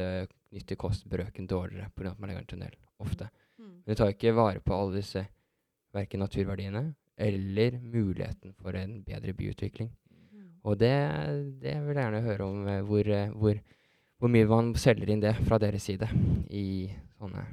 nytte-kost-brøken 0.54 1.50
dårligere 1.50 1.92
pga. 1.96 2.12
at 2.12 2.20
man 2.20 2.30
legger 2.30 2.46
en 2.46 2.52
tunnel. 2.54 2.76
Ofte. 2.98 3.30
Mm. 3.58 3.84
Men 3.86 3.94
du 3.94 3.96
tar 3.96 4.14
ikke 4.14 4.36
vare 4.38 4.60
på 4.60 4.74
alle 4.74 4.98
disse 4.98 5.28
verken 5.94 6.22
naturverdiene 6.22 6.84
eller 7.18 7.80
muligheten 7.82 8.54
for 8.54 8.78
en 8.78 9.00
bedre 9.06 9.34
byutvikling. 9.34 9.90
Og 10.68 10.76
det, 10.80 10.94
det 11.62 11.76
vil 11.86 11.96
jeg 11.96 12.04
gjerne 12.04 12.26
høre 12.26 12.48
om 12.48 12.68
eh, 12.68 12.82
hvor, 12.86 13.08
eh, 13.08 13.32
hvor, 13.32 13.60
hvor 14.20 14.32
mye 14.34 14.48
man 14.50 14.74
selger 14.80 15.14
inn 15.14 15.24
det 15.24 15.36
fra 15.46 15.60
deres 15.62 15.88
side 15.88 16.10
i 16.50 16.90
sånne 17.18 17.46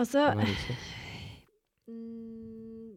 Altså 0.00 0.26
analyser. 0.30 0.80
mm, 1.88 2.96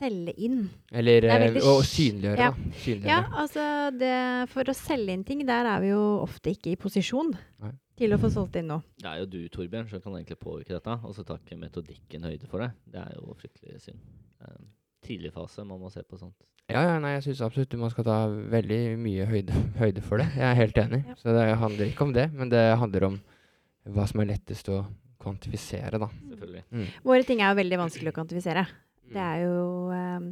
Selge 0.00 0.34
inn. 0.40 0.64
Eller 0.96 1.26
er 1.28 1.34
eh, 1.34 1.44
veldig 1.46 1.62
å 1.68 1.76
synliggjøre, 1.84 2.40
ja. 2.40 2.50
da. 2.50 2.80
Synliggjøre. 2.80 3.12
Ja, 3.12 3.42
altså 3.42 3.66
det, 4.00 4.16
For 4.54 4.72
å 4.72 4.76
selge 4.76 5.16
inn 5.16 5.24
ting, 5.28 5.44
der 5.48 5.68
er 5.68 5.84
vi 5.84 5.92
jo 5.92 6.02
ofte 6.22 6.54
ikke 6.54 6.72
i 6.72 6.78
posisjon 6.80 7.34
Nei. 7.60 7.72
til 8.00 8.16
å 8.16 8.20
få 8.22 8.32
solgt 8.32 8.56
inn 8.60 8.70
noe. 8.72 8.84
Det 9.00 9.10
er 9.12 9.22
jo 9.22 9.30
du, 9.36 9.40
Torbjørn, 9.52 9.90
som 9.92 10.04
kan 10.04 10.16
egentlig 10.16 10.40
påvirke 10.40 10.76
dette. 10.76 10.96
Og 11.04 11.16
så 11.16 11.24
tar 11.28 11.42
ikke 11.42 11.60
metodikken 11.60 12.24
høyde 12.30 12.48
for 12.50 12.64
det. 12.64 12.72
Det 12.94 13.02
er 13.02 13.18
jo 13.18 13.36
fryktelig 13.40 13.82
synd. 13.84 14.00
Eh, 14.46 14.62
tidlig 15.06 15.34
fase 15.36 15.66
man 15.68 15.82
må 15.82 15.92
se 15.92 16.04
på 16.06 16.20
sånt. 16.20 16.38
Ja, 16.70 16.84
ja, 16.86 16.98
nei, 17.02 17.16
jeg 17.16 17.24
syns 17.26 17.42
absolutt 17.42 17.74
man 17.80 17.90
skal 17.90 18.06
ta 18.06 18.16
veldig 18.30 18.80
mye 19.02 19.26
høyde, 19.26 19.62
høyde 19.80 20.02
for 20.06 20.22
det. 20.22 20.28
Jeg 20.38 20.46
er 20.46 20.58
helt 20.60 20.78
enig. 20.78 21.02
Ja. 21.08 21.16
Så 21.18 21.34
det 21.34 21.46
handler 21.58 21.90
ikke 21.90 22.06
om 22.06 22.14
det, 22.14 22.28
men 22.36 22.52
det 22.52 22.62
handler 22.78 23.08
om 23.08 23.16
hva 23.90 24.04
som 24.06 24.22
er 24.22 24.30
lettest 24.30 24.70
å 24.70 24.84
kvantifisere, 25.20 25.98
da. 26.00 26.08
Selvfølgelig. 26.30 26.62
Mm. 26.70 26.86
Våre 27.10 27.26
ting 27.28 27.42
er 27.42 27.52
jo 27.52 27.58
veldig 27.60 27.80
vanskelig 27.80 28.12
å 28.12 28.16
kvantifisere. 28.16 28.64
Det 29.10 29.22
er 29.24 29.42
jo 29.44 29.90
eh, 29.94 30.30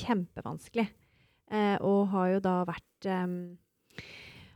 kjempevanskelig. 0.00 0.86
Eh, 1.54 1.76
og 1.84 2.08
har 2.14 2.34
jo 2.34 2.44
da 2.44 2.54
vært 2.68 3.08
eh, 3.10 3.26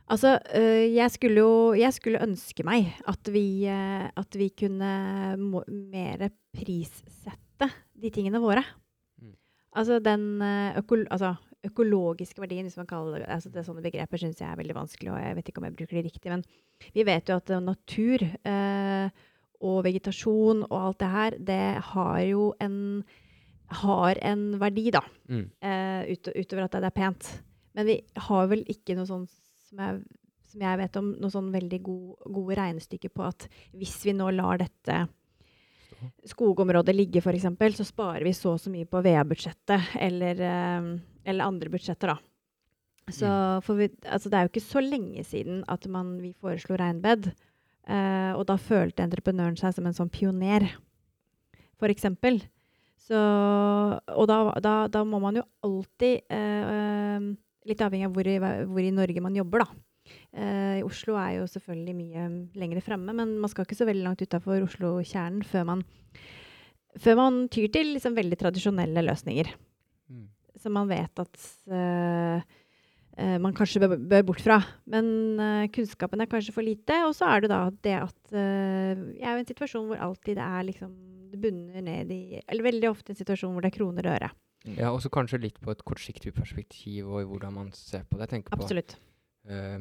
Altså, 0.09 0.39
eh, 0.57 0.89
jeg 0.89 1.13
skulle 1.13 1.43
jo 1.43 1.73
Jeg 1.77 1.93
skulle 1.93 2.23
ønske 2.25 2.65
meg 2.65 2.87
at 3.07 3.29
vi, 3.29 3.65
eh, 3.69 4.07
at 4.09 4.37
vi 4.37 4.49
kunne 4.57 4.91
må, 5.37 5.61
mer 5.69 6.31
prissette 6.55 7.69
de 7.99 8.09
tingene 8.09 8.41
våre. 8.41 8.63
Mm. 9.21 9.35
Altså 9.77 9.99
den 10.01 10.41
øko, 10.41 11.03
altså, 11.11 11.35
økologiske 11.67 12.41
verdien, 12.41 12.65
hvis 12.65 12.77
man 12.79 12.87
kaller 12.87 13.19
det 13.19 13.27
altså 13.27 13.51
det 13.51 13.65
Sånne 13.67 13.83
begreper 13.83 14.21
syns 14.21 14.39
jeg 14.39 14.47
er 14.47 14.59
veldig 14.59 14.77
vanskelig, 14.77 15.11
og 15.11 15.19
jeg 15.19 15.37
vet 15.37 15.49
ikke 15.51 15.61
om 15.61 15.67
jeg 15.67 15.75
bruker 15.75 15.97
det 15.97 16.05
riktig. 16.07 16.31
Men 16.31 16.43
vi 16.95 17.05
vet 17.07 17.29
jo 17.29 17.39
at 17.39 17.51
natur 17.63 18.23
eh, 18.23 19.25
og 19.59 19.81
vegetasjon 19.83 20.63
og 20.69 20.77
alt 20.79 21.01
det 21.03 21.09
her, 21.11 21.39
det 21.51 21.63
har 21.91 22.19
jo 22.29 22.53
en 22.63 22.77
har 23.81 24.19
en 24.25 24.45
verdi, 24.61 24.89
da. 24.91 25.03
Mm. 25.29 25.45
eh, 25.61 26.13
ut, 26.13 26.31
utover 26.35 26.65
at 26.65 26.77
det 26.77 26.89
er 26.89 26.95
pent. 26.95 27.29
Men 27.77 27.85
vi 27.85 27.99
har 28.29 28.49
vel 28.49 28.63
ikke 28.67 28.95
noe 28.97 29.07
sånn 29.09 29.27
som 29.29 29.83
jeg, 29.83 30.01
som 30.49 30.65
jeg 30.65 30.81
vet 30.81 30.97
om, 30.97 31.13
noe 31.21 31.33
sånn 31.33 31.51
veldig 31.53 31.79
god, 31.85 32.29
gode 32.33 32.57
regnestykker 32.57 33.13
på 33.13 33.27
at 33.27 33.45
hvis 33.77 33.99
vi 34.07 34.15
nå 34.17 34.31
lar 34.33 34.61
dette 34.61 35.03
skogområdet 36.29 36.95
ligge, 36.95 37.21
f.eks., 37.21 37.77
så 37.77 37.85
sparer 37.85 38.23
vi 38.23 38.33
så 38.33 38.55
og 38.55 38.61
så 38.63 38.71
mye 38.71 38.87
på 38.89 39.01
VA-budsjettet 39.03 39.95
eller, 39.99 40.41
eh, 40.41 40.89
eller 41.29 41.45
andre 41.45 41.71
budsjetter, 41.73 42.15
da. 42.15 42.17
Så 43.09 43.29
for 43.65 43.79
vi, 43.79 43.89
altså 44.05 44.29
det 44.29 44.37
er 44.37 44.45
jo 44.45 44.51
ikke 44.51 44.61
så 44.61 44.83
lenge 44.85 45.23
siden 45.25 45.63
at 45.71 45.87
man, 45.89 46.17
vi 46.21 46.35
foreslo 46.37 46.77
regnbed. 46.77 47.31
eh, 47.89 48.33
og 48.37 48.45
da 48.45 48.55
følte 48.61 49.01
entreprenøren 49.01 49.57
seg 49.57 49.73
som 49.73 49.87
en 49.89 49.97
sånn 49.97 50.11
pioner, 50.13 50.67
f.eks. 51.79 52.05
Så, 52.99 53.19
og 54.11 54.25
da, 54.29 54.39
da, 54.61 54.73
da 54.91 55.03
må 55.07 55.21
man 55.23 55.39
jo 55.39 55.45
alltid 55.65 56.25
eh, 56.29 56.73
eh, 56.73 57.29
Litt 57.69 57.81
avhengig 57.83 58.07
av 58.07 58.15
hvor 58.15 58.25
i, 58.25 58.37
hvor 58.39 58.81
i 58.81 58.91
Norge 58.95 59.21
man 59.21 59.35
jobber, 59.35 59.61
da. 59.61 59.77
Eh, 60.31 60.79
Oslo 60.85 61.17
er 61.19 61.35
jo 61.39 61.47
selvfølgelig 61.49 61.95
mye 61.97 62.25
lenger 62.57 62.81
fremme, 62.85 63.13
men 63.13 63.35
man 63.41 63.51
skal 63.51 63.67
ikke 63.67 63.77
så 63.77 63.85
veldig 63.89 64.05
langt 64.05 64.23
utafor 64.23 64.63
Oslo-kjernen 64.65 65.43
før 65.45 65.67
man, 65.71 65.83
før 66.97 67.19
man 67.19 67.43
tyr 67.53 67.69
til 67.73 67.93
liksom 67.95 68.15
veldig 68.17 68.39
tradisjonelle 68.39 69.03
løsninger. 69.05 69.51
Mm. 70.09 70.25
Som 70.63 70.75
man 70.79 70.89
vet 70.89 71.21
at 71.21 71.45
eh, 71.69 72.47
eh, 73.19 73.37
man 73.43 73.53
kanskje 73.57 73.83
bør, 73.83 73.99
bør 74.15 74.25
bort 74.31 74.43
fra. 74.45 74.61
Men 74.89 75.11
eh, 75.43 75.69
kunnskapen 75.75 76.23
er 76.23 76.31
kanskje 76.31 76.55
for 76.55 76.65
lite. 76.65 77.03
Og 77.05 77.13
så 77.19 77.29
er 77.29 77.45
det 77.45 77.53
da 77.53 77.61
det 77.85 77.97
at 77.99 78.33
eh, 78.33 79.05
jeg 79.19 79.29
er 79.29 79.37
i 79.37 79.43
en 79.43 79.51
situasjon 79.51 79.91
hvor 79.91 80.01
alltid 80.09 80.39
det 80.39 80.47
er 80.47 80.67
liksom 80.71 81.18
bunner 81.41 81.81
ned 81.81 82.11
i 82.11 82.41
Eller 82.47 82.63
veldig 82.63 82.89
ofte 82.89 83.11
en 83.13 83.19
situasjon 83.19 83.53
hvor 83.53 83.61
det 83.65 83.71
er 83.73 83.77
kroner 83.77 84.07
og 84.09 84.15
øre. 84.19 84.29
Ja, 84.75 84.89
og 84.91 84.99
så 85.01 85.09
kanskje 85.09 85.39
litt 85.41 85.59
på 85.63 85.71
et 85.71 85.83
kortsiktig 85.87 86.33
perspektiv 86.35 87.07
og 87.07 87.21
i 87.21 87.25
hvordan 87.29 87.53
man 87.53 87.71
ser 87.71 88.03
på 88.03 88.17
det. 88.19 88.27
Jeg 88.27 88.33
tenker 88.43 88.55
på 88.57 88.63
Absolutt. 88.63 88.97
eh, 89.47 89.79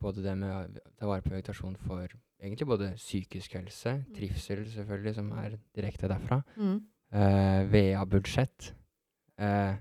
både 0.00 0.22
det 0.22 0.36
med 0.38 0.50
å 0.52 0.80
ta 0.98 1.06
vare 1.08 1.22
på 1.24 1.32
vegetasjon 1.32 1.76
for 1.86 2.06
egentlig 2.40 2.66
både 2.68 2.94
psykisk 2.96 3.52
helse, 3.58 4.04
trivsel 4.16 4.64
selvfølgelig, 4.68 5.14
som 5.14 5.32
er 5.32 5.58
direkte 5.76 6.08
derfra, 6.08 6.42
Mm. 6.56 6.78
uh, 7.12 7.64
VA-budsjett, 7.68 8.70
uh, 9.40 9.76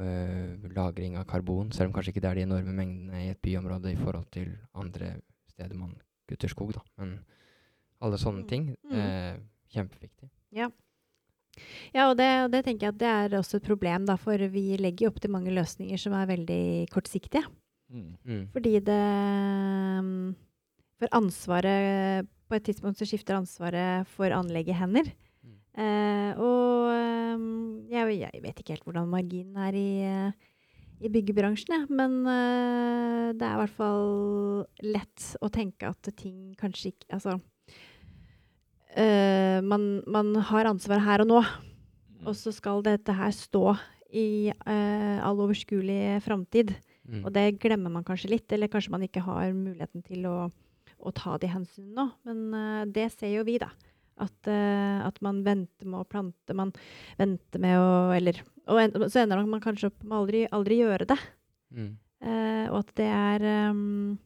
eh, 0.00 0.56
lagring 0.76 1.16
av 1.18 1.26
karbon, 1.28 1.70
selv 1.72 1.88
om 1.90 1.92
kanskje 1.96 2.14
ikke 2.14 2.22
det 2.24 2.30
er 2.30 2.34
de 2.40 2.46
enorme 2.46 2.72
mengdene 2.72 3.26
i 3.26 3.30
et 3.30 3.40
byområde 3.42 3.92
i 3.92 3.96
forhold 3.96 4.24
til 4.32 4.56
andre 4.74 5.20
steder 5.52 5.74
man 5.76 5.94
kutter 6.28 6.48
skog, 6.48 6.72
da. 6.72 6.80
Men 6.98 7.18
alle 8.00 8.16
sånne 8.16 8.42
Mm. 8.44 8.48
ting, 8.48 8.76
Mm. 8.90 9.40
Kjempeviktig. 9.76 10.30
Ja, 11.94 12.10
og 12.10 12.16
det, 12.18 12.28
og 12.44 12.50
det 12.52 12.62
tenker 12.66 12.88
jeg 12.88 12.94
at 12.94 13.00
det 13.00 13.12
er 13.12 13.36
også 13.38 13.60
et 13.60 13.68
problem, 13.68 14.06
da, 14.08 14.16
for 14.20 14.40
vi 14.52 14.76
legger 14.80 15.06
jo 15.06 15.12
opp 15.12 15.20
til 15.22 15.32
mange 15.32 15.54
løsninger 15.54 16.00
som 16.00 16.16
er 16.16 16.28
veldig 16.28 16.62
kortsiktige. 16.92 17.46
Mm. 17.88 18.16
Mm. 18.26 18.42
Fordi 18.52 18.72
det 18.82 19.02
mm, 20.02 20.34
For 20.98 21.12
ansvaret 21.14 22.26
På 22.50 22.56
et 22.56 22.64
tidspunkt 22.66 22.98
så 22.98 23.06
skifter 23.06 23.36
ansvaret 23.36 24.06
for 24.10 24.30
anlegget 24.34 24.78
hender. 24.78 25.06
Mm. 25.42 25.56
Eh, 25.82 26.32
og 26.38 26.90
mm, 27.38 27.86
jeg, 27.90 28.18
jeg 28.20 28.42
vet 28.42 28.60
ikke 28.60 28.74
helt 28.74 28.86
hvordan 28.86 29.10
marginen 29.10 29.56
er 29.56 29.74
i, 29.74 29.90
i 31.02 31.10
byggebransjen, 31.10 31.74
jeg. 31.74 31.88
Men 31.90 32.20
eh, 32.26 33.32
det 33.34 33.46
er 33.46 33.56
i 33.56 33.60
hvert 33.64 33.76
fall 33.78 34.64
lett 34.82 35.26
å 35.42 35.50
tenke 35.50 35.90
at 35.90 36.10
ting 36.18 36.54
kanskje 36.58 36.94
ikke 36.94 37.10
Altså 37.18 37.38
eh, 38.96 39.58
man, 39.64 39.86
man 40.10 40.34
har 40.50 40.68
ansvar 40.70 41.02
her 41.04 41.24
og 41.24 41.30
nå. 41.30 41.40
Mm. 41.42 42.26
Og 42.30 42.36
så 42.38 42.52
skal 42.54 42.84
dette 42.86 43.14
her 43.14 43.32
stå 43.34 43.76
i 44.16 44.52
uh, 44.52 45.18
all 45.26 45.42
overskuelig 45.44 46.22
framtid. 46.24 46.72
Mm. 47.06 47.24
Og 47.24 47.32
det 47.34 47.58
glemmer 47.62 47.92
man 47.92 48.06
kanskje 48.06 48.32
litt, 48.32 48.46
eller 48.54 48.70
kanskje 48.72 48.94
man 48.94 49.04
ikke 49.06 49.24
har 49.26 49.50
muligheten 49.54 50.04
til 50.06 50.24
å, 50.30 50.36
å 50.96 51.12
ta 51.14 51.36
de 51.42 51.50
hensynene 51.52 51.98
nå. 51.98 52.06
Men 52.26 52.42
uh, 52.54 52.82
det 52.88 53.10
ser 53.14 53.34
jo 53.34 53.44
vi, 53.46 53.58
da. 53.62 53.70
At, 54.16 54.48
at 54.48 55.18
man 55.20 55.42
venter 55.44 55.84
med 55.84 56.00
å 56.00 56.06
plante, 56.08 56.54
man 56.56 56.70
venter 57.18 57.60
med 57.60 57.74
å 57.76 58.14
Eller 58.16 58.38
og 58.64 58.78
en, 58.80 58.94
så 59.12 59.20
ender 59.20 59.42
man 59.44 59.60
kanskje 59.60 59.90
opp 59.90 60.06
med 60.06 60.14
aldri, 60.16 60.40
aldri 60.56 60.78
gjøre 60.78 61.04
det. 61.10 61.18
Mm. 61.76 61.90
Og 62.70 62.78
at 62.78 62.94
det 62.96 63.10
er 63.12 63.44
ehm, 63.44 64.16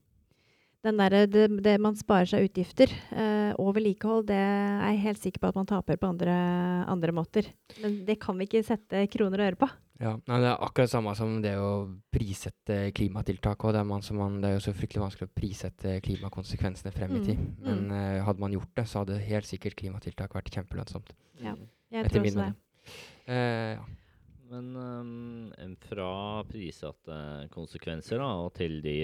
den 0.87 0.97
derre 0.97 1.27
det, 1.29 1.45
det 1.65 1.75
man 1.83 1.97
sparer 1.99 2.29
seg 2.31 2.47
utgifter 2.49 2.89
eh, 3.13 3.53
og 3.61 3.75
vedlikehold, 3.77 4.27
det 4.31 4.39
er 4.39 4.87
jeg 4.95 5.03
helt 5.05 5.21
sikker 5.27 5.43
på 5.43 5.51
at 5.53 5.59
man 5.61 5.69
taper 5.69 5.99
på 6.01 6.09
andre, 6.09 6.33
andre 6.89 7.13
måter. 7.13 7.51
Men 7.83 8.01
det 8.09 8.17
kan 8.23 8.39
vi 8.41 8.47
ikke 8.49 8.63
sette 8.65 9.03
kroner 9.13 9.43
og 9.43 9.51
øre 9.51 9.61
på. 9.61 9.69
Ja, 10.01 10.15
nei, 10.31 10.39
Det 10.41 10.49
er 10.49 10.63
akkurat 10.65 10.89
samme 10.89 11.13
som 11.19 11.35
det 11.45 11.53
å 11.61 11.73
prissette 12.09 12.79
klimatiltak. 12.97 13.61
Og 13.69 13.75
det, 13.77 13.83
er 13.83 13.89
man, 13.91 14.01
som 14.01 14.17
man, 14.17 14.39
det 14.41 14.49
er 14.49 14.55
jo 14.57 14.63
så 14.65 14.73
fryktelig 14.73 15.03
vanskelig 15.05 15.29
å 15.29 15.35
prissette 15.37 15.99
klimakonsekvensene 16.07 16.93
frem 16.95 17.13
i 17.19 17.21
Mm, 17.21 17.27
tid. 17.27 17.37
mm. 17.37 17.67
Men 17.67 17.93
eh, 17.93 18.23
hadde 18.25 18.41
man 18.41 18.57
gjort 18.57 18.73
det, 18.81 18.87
så 18.89 19.03
hadde 19.03 19.19
helt 19.29 19.45
sikkert 19.51 19.77
klimatiltak 19.77 20.33
vært 20.33 20.49
kjempelønnsomt. 20.57 21.13
Ja. 21.45 21.53
Jeg 21.93 22.07
Etter 22.07 22.17
tror 22.17 22.25
min 22.25 22.39
også 22.41 22.47
det. 22.49 22.95
Eh, 23.29 23.75
ja. 23.77 23.85
Men 24.51 24.73
um, 24.75 25.77
fra 25.87 26.09
prissatte 26.49 27.19
konsekvenser 27.53 28.19
da, 28.19 28.31
og 28.43 28.55
til 28.57 28.81
de 28.83 28.97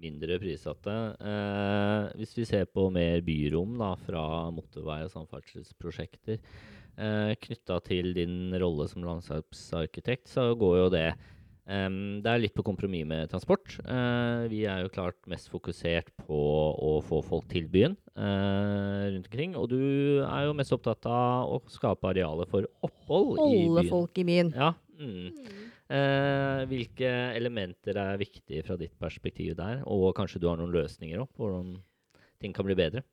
mindre 0.00 0.38
prissatte 0.42 0.94
eh, 1.20 2.16
Hvis 2.20 2.34
vi 2.38 2.46
ser 2.48 2.66
på 2.70 2.88
mer 2.94 3.22
byrom 3.26 3.76
da, 3.80 3.94
fra 4.06 4.24
motorvei- 4.54 5.04
og 5.06 5.12
samferdselsprosjekter 5.14 6.36
eh, 6.38 7.32
knytta 7.46 7.80
til 7.86 8.12
din 8.16 8.54
rolle 8.60 8.88
som 8.90 9.04
landskapsarkitekt, 9.06 10.28
så 10.32 10.50
går 10.58 10.76
jo 10.82 10.86
det 10.94 11.06
em, 11.66 12.22
Det 12.24 12.32
er 12.32 12.42
litt 12.44 12.56
på 12.56 12.64
kompromiss 12.66 13.06
med 13.08 13.30
transport. 13.32 13.78
Eh, 13.84 14.46
vi 14.52 14.64
er 14.68 14.84
jo 14.84 14.92
klart 14.94 15.18
mest 15.30 15.50
fokusert 15.52 16.12
på 16.26 16.40
å 16.76 16.96
få 17.04 17.22
folk 17.26 17.48
til 17.52 17.68
byen 17.72 17.96
eh, 18.16 19.12
rundt 19.14 19.30
omkring. 19.30 19.56
Og 19.58 19.70
du 19.72 19.80
er 20.24 20.46
jo 20.48 20.56
mest 20.56 20.74
opptatt 20.76 21.08
av 21.10 21.56
å 21.56 21.62
skape 21.72 22.12
arealer 22.12 22.48
for 22.50 22.68
opphold 22.86 23.36
i 23.36 23.40
byen. 23.40 23.70
Holde 23.70 23.88
folk 23.92 24.22
i 24.22 24.28
byen. 24.28 24.52
Ja. 24.56 24.74
Mm. 24.96 25.30
Eh, 25.86 26.64
hvilke 26.66 27.10
elementer 27.36 27.94
er 28.02 28.18
viktige 28.18 28.64
fra 28.66 28.74
ditt 28.80 28.96
perspektiv 28.98 29.54
der? 29.58 29.84
Og 29.86 30.10
kanskje 30.18 30.40
du 30.42 30.48
har 30.50 30.58
noen 30.58 30.74
løsninger 30.74 31.22
opp, 31.22 31.30
hvordan 31.38 31.76
ting 32.42 32.54
kan 32.56 32.66
bli 32.66 32.74
bedre? 32.78 33.04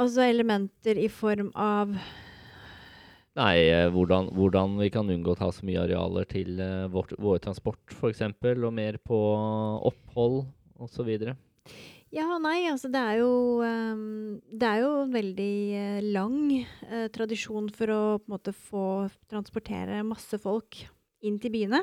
Altså 0.00 0.24
elementer 0.24 0.96
i 0.96 1.10
form 1.12 1.52
av 1.52 1.92
Nei, 3.32 3.64
eh, 3.64 3.86
hvordan, 3.88 4.28
hvordan 4.36 4.74
vi 4.80 4.90
kan 4.92 5.08
unngå 5.08 5.32
å 5.32 5.38
ta 5.38 5.48
så 5.52 5.64
mye 5.64 5.80
arealer 5.86 6.26
til 6.28 6.58
eh, 6.60 6.88
vårt, 6.92 7.14
vår 7.16 7.38
transport 7.44 7.94
f.eks., 7.94 8.20
og 8.52 8.72
mer 8.76 8.98
på 9.00 9.20
opphold 9.88 10.42
osv. 10.76 11.08
Ja, 12.12 12.26
nei, 12.44 12.58
altså 12.68 12.90
det 12.92 13.00
er 13.00 13.22
jo 13.22 13.30
um, 13.64 14.36
Det 14.52 14.68
er 14.68 14.82
jo 14.82 14.90
en 15.06 15.14
veldig 15.14 15.54
lang 16.12 16.36
uh, 16.90 17.06
tradisjon 17.14 17.70
for 17.72 17.88
å 17.94 18.02
på 18.20 18.28
en 18.28 18.34
måte 18.34 18.52
få 18.52 18.84
transportere 19.32 20.02
masse 20.04 20.36
folk 20.42 20.82
inn 21.24 21.40
til 21.40 21.54
byene. 21.56 21.80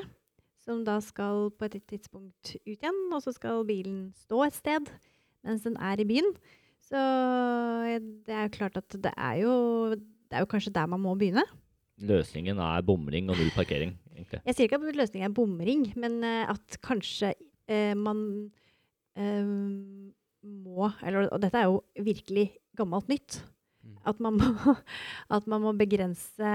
Som 0.60 0.82
da 0.84 0.98
skal 1.00 1.48
på 1.56 1.68
et 1.70 1.78
tidspunkt 1.88 2.54
ut 2.58 2.68
igjen, 2.68 2.98
og 3.14 3.22
så 3.24 3.32
skal 3.32 3.64
bilen 3.68 4.10
stå 4.18 4.44
et 4.46 4.58
sted 4.58 4.90
mens 5.46 5.64
den 5.64 5.78
er 5.80 6.00
i 6.00 6.04
byen. 6.04 6.28
Så 6.84 7.00
eh, 7.00 8.00
det 8.26 8.36
er 8.36 8.52
klart 8.52 8.76
at 8.76 8.92
det 8.92 9.12
er 9.16 9.40
jo 9.40 9.54
Det 9.96 10.38
er 10.38 10.44
jo 10.44 10.50
kanskje 10.50 10.72
der 10.74 10.86
man 10.86 11.00
må 11.02 11.16
begynne. 11.18 11.42
Løsningen 12.00 12.60
er 12.62 12.84
bomring 12.86 13.28
og 13.28 13.36
null 13.36 13.50
parkering, 13.52 13.96
egentlig. 14.14 14.40
Jeg 14.46 14.54
sier 14.56 14.68
ikke 14.68 14.78
at 14.78 14.96
løsningen 14.96 15.26
er 15.26 15.34
bomring, 15.34 15.82
men 16.00 16.22
eh, 16.24 16.48
at 16.48 16.78
kanskje 16.86 17.34
eh, 17.68 17.96
man 17.98 18.20
eh, 19.18 19.50
må 20.40 20.88
Eller 21.04 21.28
og 21.28 21.42
dette 21.42 21.58
er 21.58 21.68
jo 21.68 21.82
virkelig 22.00 22.46
gammelt 22.78 23.10
nytt. 23.12 23.42
At 24.06 24.20
man 24.22 24.38
må, 24.40 24.74
at 25.36 25.46
man 25.50 25.60
må 25.64 25.74
begrense 25.76 26.52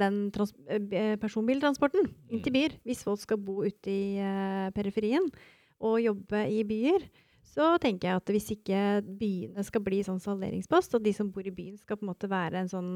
den 0.00 0.30
trans 0.32 0.54
eh, 0.68 1.16
personbiltransporten 1.20 2.06
inn 2.30 2.40
til 2.42 2.52
Mm. 2.52 2.56
byer. 2.56 2.76
Hvis 2.88 3.02
folk 3.04 3.20
skal 3.20 3.36
bo 3.38 3.58
ute 3.66 3.90
i 3.92 4.16
eh, 4.22 4.70
periferien 4.76 5.28
og 5.80 5.98
jobbe 6.00 6.46
i 6.48 6.62
byer, 6.64 7.04
så 7.46 7.74
tenker 7.80 8.08
jeg 8.08 8.16
at 8.22 8.32
hvis 8.32 8.48
ikke 8.56 8.80
byene 9.20 9.62
skal 9.64 9.80
bli 9.84 10.00
sånn 10.04 10.20
salderingspost, 10.20 10.94
og 10.96 11.04
de 11.04 11.12
som 11.16 11.28
bor 11.32 11.44
i 11.46 11.52
byen 11.54 11.76
skal 11.78 11.96
på 12.00 12.04
en 12.04 12.10
måte 12.14 12.28
være 12.32 12.60
en 12.64 12.68
sånn 12.72 12.90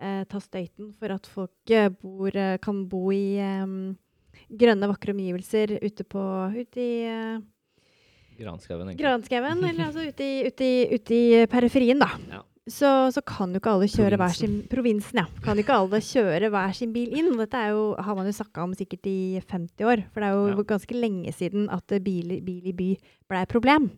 eh, 0.00 0.22
ta 0.28 0.40
støyten 0.40 0.92
for 0.96 1.12
at 1.16 1.26
folk 1.26 1.72
eh, 1.72 1.88
bor, 1.88 2.28
eh, 2.36 2.58
kan 2.64 2.84
bo 2.88 3.08
i 3.12 3.36
eh, 3.40 3.66
grønne, 4.52 4.88
vakre 4.92 5.12
omgivelser 5.16 5.78
ute, 5.82 6.04
på, 6.04 6.22
ute 6.60 6.80
i 6.80 6.94
eh, 7.08 7.42
Granskauen, 8.34 8.88
egentlig. 8.88 9.04
granskauen, 9.04 9.60
eller 9.62 9.84
altså 9.88 10.04
ute 10.10 10.24
i, 10.26 10.40
ute 10.48 10.64
i, 10.66 10.78
ute 10.98 11.14
i 11.14 11.46
periferien, 11.50 12.00
da. 12.02 12.08
Ja. 12.32 12.40
Så, 12.64 12.88
så 13.12 13.20
kan 13.20 13.52
jo 13.52 13.60
ikke 13.60 13.72
alle 13.74 13.86
kjøre 13.92 14.16
hver 14.16 14.32
sin 14.32 14.52
Provinsen. 14.64 14.68
Provinsen, 14.72 15.18
ja. 15.20 15.24
Kan 15.44 15.58
ikke 15.60 15.74
alle 15.76 15.98
kjøre 16.00 16.48
hver 16.48 16.72
sin 16.76 16.94
bil 16.94 17.12
inn. 17.12 17.34
Dette 17.36 17.60
er 17.60 17.74
jo, 17.74 17.82
har 18.00 18.16
man 18.16 18.24
jo 18.30 18.32
snakka 18.32 18.64
om 18.64 18.72
sikkert 18.72 19.04
i 19.10 19.16
50 19.44 19.84
år. 19.84 20.04
For 20.14 20.24
det 20.24 20.30
er 20.30 20.38
jo 20.38 20.46
Ja. 20.54 20.68
ganske 20.72 20.96
lenge 20.96 21.34
siden 21.36 21.68
at 21.68 21.92
eh, 21.92 22.00
bil, 22.00 22.40
bil 22.40 22.70
i 22.70 22.72
by 22.72 22.88
ble 23.28 23.42
et 23.42 23.52
problem. 23.52 23.90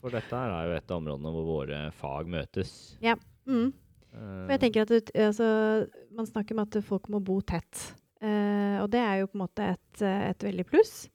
For 0.00 0.14
dette 0.14 0.30
her 0.30 0.54
er 0.54 0.68
jo 0.70 0.76
et 0.78 0.90
av 0.94 1.00
områdene 1.02 1.32
hvor 1.34 1.48
våre 1.50 1.80
fag 1.98 2.30
møtes. 2.30 2.72
Mm. 3.02 3.72
Eh, 4.14 4.46
For 4.46 4.54
jeg 4.54 4.60
tenker 4.60 4.86
at 4.86 5.10
altså, 5.14 5.88
Man 6.14 6.26
snakker 6.26 6.54
om 6.54 6.62
at 6.62 6.78
folk 6.86 7.08
må 7.10 7.18
bo 7.18 7.40
tett. 7.40 7.92
Uh, 8.22 8.80
og 8.80 8.88
det 8.94 9.02
er 9.02 9.18
jo 9.20 9.26
på 9.28 9.36
en 9.36 9.42
måte 9.44 9.66
et, 9.74 10.00
eh, 10.00 10.30
et 10.30 10.40
veldig 10.46 10.64
pluss 10.64 11.08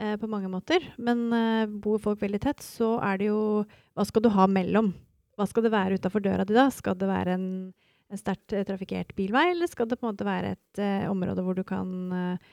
eh, 0.00 0.16
på 0.18 0.26
mange 0.26 0.48
måter. 0.50 0.82
Men 0.98 1.28
uh, 1.30 1.66
bor 1.70 2.00
folk 2.02 2.18
veldig 2.24 2.40
tett, 2.42 2.64
så 2.64 2.96
er 3.04 3.20
det 3.20 3.28
jo 3.28 3.62
Hva 3.94 4.04
skal 4.08 4.24
du 4.24 4.30
ha 4.34 4.48
mellom? 4.50 4.90
Hva 5.38 5.46
skal 5.48 5.64
det 5.64 5.72
være 5.72 5.96
utafor 6.00 6.20
døra 6.24 6.44
di 6.48 6.54
da? 6.56 6.66
Skal 6.70 6.96
det 7.00 7.08
være 7.08 7.36
en, 7.38 7.46
en 8.12 8.20
sterkt 8.20 8.52
eh, 8.52 8.64
trafikkert 8.68 9.14
bilvei, 9.16 9.50
eller 9.54 9.70
skal 9.70 9.88
det 9.88 9.98
på 10.00 10.06
en 10.06 10.12
måte 10.12 10.26
være 10.28 10.56
et 10.56 10.82
eh, 10.82 11.06
område 11.10 11.44
hvor 11.46 11.56
du 11.56 11.64
kan 11.64 11.94
eh, 12.12 12.50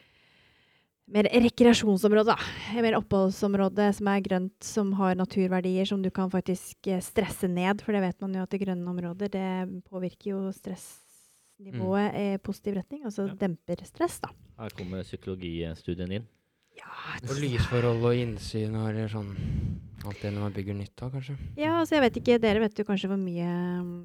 Mer 1.09 1.25
rekreasjonsområde, 1.25 2.35
da. 2.35 2.35
Et 2.69 2.83
Mer 2.85 2.93
oppholdsområde 2.99 3.87
som 3.97 4.07
er 4.11 4.19
grønt, 4.21 4.53
som 4.61 4.91
har 4.99 5.15
naturverdier 5.17 5.87
som 5.89 6.03
du 6.05 6.11
kan 6.13 6.29
faktisk 6.29 6.85
eh, 6.85 6.99
stresse 7.01 7.49
ned. 7.49 7.81
For 7.81 7.97
det 7.97 8.03
vet 8.03 8.19
man 8.21 8.35
jo 8.37 8.43
at 8.45 8.51
det 8.53 8.59
grønne 8.61 8.85
områder 8.91 9.31
det 9.33 9.47
påvirker 9.89 10.35
jo 10.35 10.41
stressnivået 10.53 12.13
i 12.13 12.27
positiv 12.45 12.77
retning. 12.77 13.01
Altså 13.09 13.25
Ja. 13.25 13.33
demper 13.41 13.81
stress, 13.89 14.19
da. 14.21 14.29
Her 14.61 14.69
kommer 14.77 15.01
psykologistudien 15.01 16.11
inn. 16.19 16.27
Ja, 16.77 16.93
Og 17.25 17.41
lysforhold 17.41 18.05
og 18.05 18.13
innsyn 18.15 18.77
og 18.77 19.01
sånn 19.09 19.33
Alt 20.05 20.21
det 20.23 20.31
når 20.33 20.45
man 20.47 20.55
bygger 20.55 20.77
nytt 20.77 20.95
da, 20.99 21.09
kanskje. 21.11 21.35
Ja, 21.59 21.79
altså 21.81 21.97
jeg 21.97 22.05
vet 22.07 22.19
ikke, 22.21 22.39
Dere 22.41 22.63
vet 22.63 22.79
jo 22.79 22.85
kanskje 22.87 23.09
hvor 23.11 23.19
mye 23.19 23.49
mm, 23.83 23.95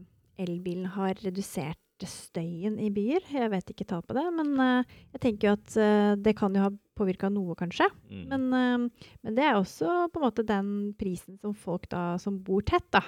elbilen 0.44 0.86
har 0.96 1.18
redusert 1.22 1.78
støyen 2.04 2.74
i 2.82 2.90
byer. 2.92 3.22
Jeg 3.30 3.50
vet 3.52 3.70
ikke 3.70 3.86
tall 3.88 4.02
på 4.04 4.16
det, 4.16 4.24
men 4.34 4.50
uh, 4.58 4.96
jeg 5.14 5.20
tenker 5.22 5.46
jo 5.48 5.52
at 5.54 5.76
uh, 5.78 6.16
det 6.20 6.34
kan 6.36 6.52
jo 6.52 6.64
ha 6.66 6.72
påvirka 6.98 7.30
noe, 7.32 7.54
kanskje. 7.56 7.86
Mm. 8.10 8.24
Men, 8.32 8.48
uh, 8.50 9.12
men 9.24 9.38
det 9.38 9.46
er 9.46 9.54
også 9.60 10.08
på 10.12 10.20
en 10.20 10.26
måte 10.26 10.44
den 10.44 10.72
prisen 11.00 11.38
som 11.40 11.54
folk 11.56 11.86
da, 11.94 12.18
som 12.20 12.40
bor 12.44 12.66
tett, 12.66 12.90
da, 12.92 13.04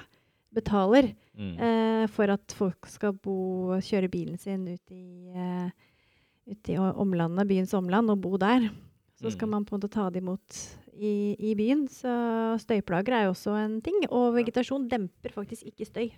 betaler 0.56 1.10
Mm. 1.36 1.58
eh, 1.60 2.06
for 2.08 2.32
at 2.32 2.52
folk 2.56 2.86
skal 2.88 3.12
bo, 3.12 3.76
kjøre 3.84 4.08
bilen 4.08 4.38
sin 4.40 4.62
ut 4.64 4.92
i, 4.94 5.28
eh, 5.36 5.68
ut 6.48 6.70
i 6.72 6.76
omlandet, 6.80 7.44
byens 7.50 7.74
omland, 7.76 8.08
og 8.08 8.22
bo 8.24 8.38
der. 8.40 8.70
Så 9.16 9.30
skal 9.32 9.48
Mm. 9.48 9.50
man 9.50 9.64
på 9.64 9.74
en 9.74 9.80
måte 9.80 9.90
ta 9.92 10.10
det 10.10 10.20
imot 10.22 10.56
i, 10.92 11.34
i 11.40 11.54
byen. 11.56 11.86
Så 11.88 12.10
støyplager 12.60 13.14
er 13.16 13.24
jo 13.26 13.32
også 13.32 13.54
en 13.64 13.80
ting. 13.80 14.02
Og 14.10 14.34
vegetasjon 14.36 14.88
demper 14.88 15.32
faktisk 15.32 15.64
ikke 15.70 15.86
støy. 15.88 16.10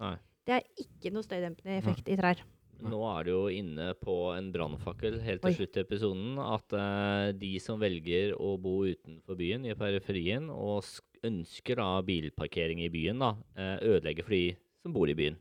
Nei. 0.00 0.16
Det 0.46 0.54
er 0.54 0.62
ikke 0.80 1.12
noe 1.12 1.22
støydempende 1.26 1.76
effekt 1.82 2.08
i 2.08 2.16
trær. 2.16 2.40
Nå 2.80 2.98
er 3.08 3.24
du 3.24 3.30
jo 3.32 3.44
inne 3.48 3.94
på 3.96 4.14
en 4.36 4.50
brannfakkel 4.52 5.18
helt 5.24 5.40
til 5.42 5.48
Oi. 5.50 5.54
slutt 5.56 5.76
i 5.76 5.80
episoden. 5.84 6.38
At 6.38 6.72
uh, 6.76 7.32
de 7.32 7.54
som 7.58 7.80
velger 7.80 8.34
å 8.36 8.54
bo 8.60 8.84
utenfor 8.84 9.36
byen, 9.36 9.64
i 9.64 9.74
periferien, 9.74 10.48
og 10.52 10.82
sk- 10.84 11.20
ønsker 11.24 11.76
da 11.80 12.00
bilparkering 12.04 12.84
i 12.84 12.90
byen, 12.92 13.18
da, 13.18 13.30
uh, 13.56 13.78
ødelegger 13.80 14.24
for 14.28 14.36
de 14.36 14.56
som 14.82 14.92
bor 14.92 15.08
i 15.08 15.16
byen. 15.16 15.36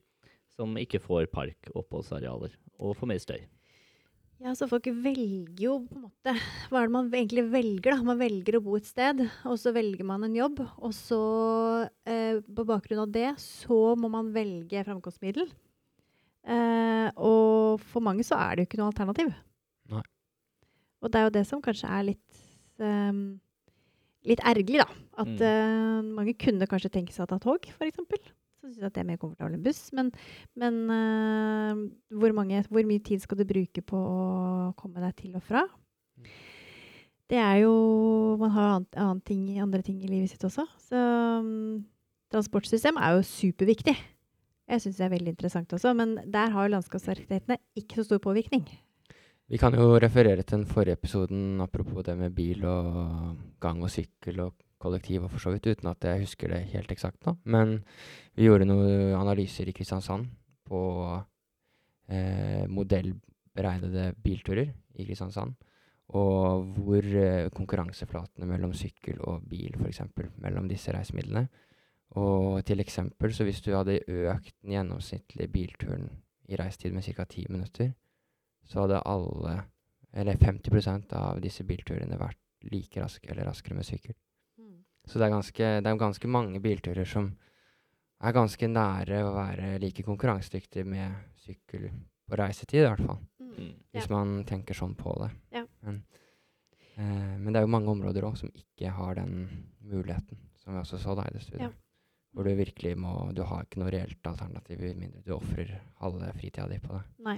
Som 0.56 0.76
ikke 0.80 1.00
får 1.04 1.28
park- 1.32 1.70
og 1.76 1.84
oppholdsarealer, 1.84 2.52
og 2.80 2.96
får 2.96 3.08
mer 3.12 3.20
støy. 3.20 3.42
Ja, 4.44 4.52
så 4.58 4.68
folk 4.68 4.88
velger 4.92 5.62
jo 5.64 5.76
på 5.88 5.96
en 5.96 6.04
måte 6.10 6.34
Hva 6.70 6.82
er 6.82 6.90
det 6.90 6.94
man 6.94 7.08
egentlig 7.16 7.46
velger, 7.54 7.96
da? 7.96 8.04
Man 8.04 8.20
velger 8.20 8.58
å 8.60 8.64
bo 8.66 8.76
et 8.78 8.88
sted, 8.90 9.22
og 9.48 9.56
så 9.62 9.72
velger 9.76 10.04
man 10.08 10.26
en 10.28 10.36
jobb. 10.36 10.60
Og 10.84 10.92
så, 10.94 11.20
eh, 12.06 12.42
på 12.44 12.66
bakgrunn 12.68 13.00
av 13.06 13.14
det, 13.16 13.30
så 13.42 13.96
må 13.98 14.10
man 14.12 14.34
velge 14.36 14.84
framkomstmiddel. 14.86 15.48
Eh, 16.46 17.08
og 17.16 17.80
for 17.88 18.04
mange 18.06 18.26
så 18.28 18.36
er 18.38 18.56
det 18.60 18.66
jo 18.66 18.70
ikke 18.70 18.82
noe 18.84 18.92
alternativ. 18.92 19.32
Nei. 19.90 20.04
Og 21.02 21.12
det 21.12 21.20
er 21.22 21.26
jo 21.30 21.36
det 21.40 21.46
som 21.48 21.62
kanskje 21.64 21.90
er 21.90 22.04
litt 22.12 22.42
ehm, 22.84 23.40
litt 24.26 24.42
ergerlig, 24.44 24.82
da. 24.84 24.90
At 25.22 25.28
Mm. 25.32 25.42
eh, 25.48 26.02
mange 26.12 26.34
kunne 26.38 26.68
kanskje 26.68 26.92
tenke 26.92 27.14
seg 27.16 27.24
å 27.24 27.30
ta 27.30 27.38
tog, 27.40 27.62
f.eks. 27.72 27.98
Så 28.66 28.80
syns 28.80 28.90
at 28.90 28.96
det 28.98 29.04
er 29.04 29.10
mer 29.12 29.20
komfortabelt 29.22 29.60
enn 29.60 29.66
buss. 29.66 29.82
Men, 29.96 30.12
men 30.58 30.80
uh, 30.90 31.82
hvor, 32.18 32.34
mange, 32.38 32.64
hvor 32.72 32.88
mye 32.88 33.04
tid 33.06 33.22
skal 33.24 33.40
du 33.40 33.46
bruke 33.48 33.84
på 33.86 34.00
å 34.00 34.72
komme 34.80 35.04
deg 35.04 35.18
til 35.20 35.36
og 35.38 35.46
fra? 35.46 35.66
Det 37.30 37.38
er 37.42 37.64
jo 37.64 37.74
Man 38.38 38.52
har 38.54 38.72
annet, 38.76 38.98
annet 39.02 39.26
ting, 39.26 39.46
andre 39.62 39.82
ting 39.86 40.02
i 40.04 40.10
livet 40.10 40.34
sitt 40.34 40.44
også. 40.46 40.66
Så 40.82 41.00
um, 41.42 41.86
transportsystem 42.34 42.98
er 43.02 43.16
jo 43.16 43.26
superviktig. 43.30 43.96
Jeg 44.66 44.82
syns 44.82 44.98
det 44.98 45.06
er 45.06 45.14
veldig 45.14 45.36
interessant 45.36 45.74
også, 45.78 45.94
men 45.94 46.18
der 46.34 46.50
har 46.54 46.66
jo 46.66 46.74
landskapsarkitektene 46.74 47.60
ikke 47.78 48.00
så 48.00 48.08
stor 48.08 48.22
påvirkning. 48.24 48.66
Vi 49.46 49.60
kan 49.62 49.76
jo 49.78 50.00
referere 50.02 50.42
til 50.42 50.64
den 50.64 50.66
forrige 50.66 50.98
episoden 50.98 51.62
apropos 51.62 52.02
det 52.08 52.16
med 52.18 52.34
bil 52.34 52.66
og 52.66 53.36
gang 53.62 53.84
og 53.86 53.92
sykkel 53.94 54.42
og 54.48 54.56
kollektiv 54.86 55.26
og 55.26 55.34
for 55.34 55.44
så 55.44 55.56
vidt, 55.56 55.68
uten 55.74 55.92
at 55.92 56.06
jeg 56.06 56.24
husker 56.24 56.54
det 56.54 56.66
helt 56.72 56.92
eksakt 56.94 57.26
nå. 57.28 57.36
Men 57.44 57.80
vi 58.38 58.48
gjorde 58.48 58.68
noen 58.70 59.16
analyser 59.18 59.70
i 59.70 59.76
Kristiansand 59.76 60.30
på 60.66 60.82
eh, 62.10 62.66
modellberegnede 62.72 64.12
bilturer 64.24 64.72
i 64.96 65.08
Kristiansand. 65.08 65.56
Og 66.16 66.66
hvor 66.78 67.06
eh, 67.18 67.50
konkurranseflatene 67.54 68.50
mellom 68.50 68.74
sykkel 68.78 69.22
og 69.26 69.46
bil, 69.50 69.78
f.eks., 69.80 70.04
mellom 70.44 70.70
disse 70.70 70.94
reisemidlene. 70.94 71.48
Og 72.22 72.62
til 72.66 72.80
eksempel, 72.80 73.34
så 73.34 73.44
hvis 73.44 73.62
du 73.66 73.74
hadde 73.74 74.04
økt 74.08 74.54
den 74.62 74.76
gjennomsnittlige 74.78 75.52
bilturen 75.52 76.10
i 76.48 76.56
reisetid 76.60 76.94
med 76.94 77.04
ca. 77.04 77.26
ti 77.26 77.46
minutter, 77.50 77.92
så 78.66 78.86
hadde 78.86 79.02
alle, 79.06 79.56
eller 80.14 80.38
50% 80.38 81.14
av 81.18 81.42
disse 81.42 81.66
bilturene 81.66 82.20
vært 82.20 82.40
like 82.72 83.02
raske 83.02 83.30
eller 83.30 83.50
raskere 83.50 83.78
med 83.78 83.86
sykkel. 83.86 84.16
Så 85.06 85.20
det 85.20 85.28
er, 85.28 85.36
ganske, 85.36 85.72
det 85.82 85.90
er 85.90 86.02
ganske 86.02 86.30
mange 86.32 86.60
bilturer 86.64 87.08
som 87.10 87.30
er 88.26 88.36
ganske 88.36 88.68
nære 88.72 89.22
å 89.26 89.34
være 89.36 89.76
like 89.84 90.04
konkurransedyktig 90.06 90.86
med 90.88 91.14
sykkel 91.46 91.90
på 92.26 92.40
reisetid, 92.40 92.82
i 92.82 92.88
hvert 92.88 93.06
fall. 93.06 93.22
Mm. 93.56 93.72
Hvis 93.94 94.10
man 94.12 94.36
tenker 94.50 94.78
sånn 94.78 94.96
på 94.98 95.14
det. 95.22 95.30
Ja. 95.60 95.64
Men, 95.86 96.02
eh, 96.96 97.34
men 97.38 97.52
det 97.52 97.62
er 97.62 97.68
jo 97.68 97.74
mange 97.76 97.94
områder 97.94 98.28
òg 98.28 98.38
som 98.40 98.52
ikke 98.56 98.94
har 98.98 99.20
den 99.20 99.36
muligheten, 99.86 100.40
som 100.64 100.74
vi 100.74 100.82
også 100.82 101.02
så 101.02 101.16
da 101.18 101.28
i 101.30 101.36
det 101.36 101.44
studiet. 101.46 101.70
Ja. 101.70 101.74
Hvor 102.36 102.44
du 102.44 102.52
virkelig 102.52 102.98
må 103.00 103.32
Du 103.32 103.46
har 103.48 103.64
ikke 103.64 103.80
noe 103.80 103.92
reelt 103.94 104.28
alternativ, 104.28 104.82
i 104.84 104.96
mindre 104.98 105.22
du 105.24 105.32
ofrer 105.38 105.70
halve 106.02 106.34
fritida 106.36 106.68
di 106.68 106.82
på 106.84 106.98
det. 106.98 107.04
Nei. 107.24 107.38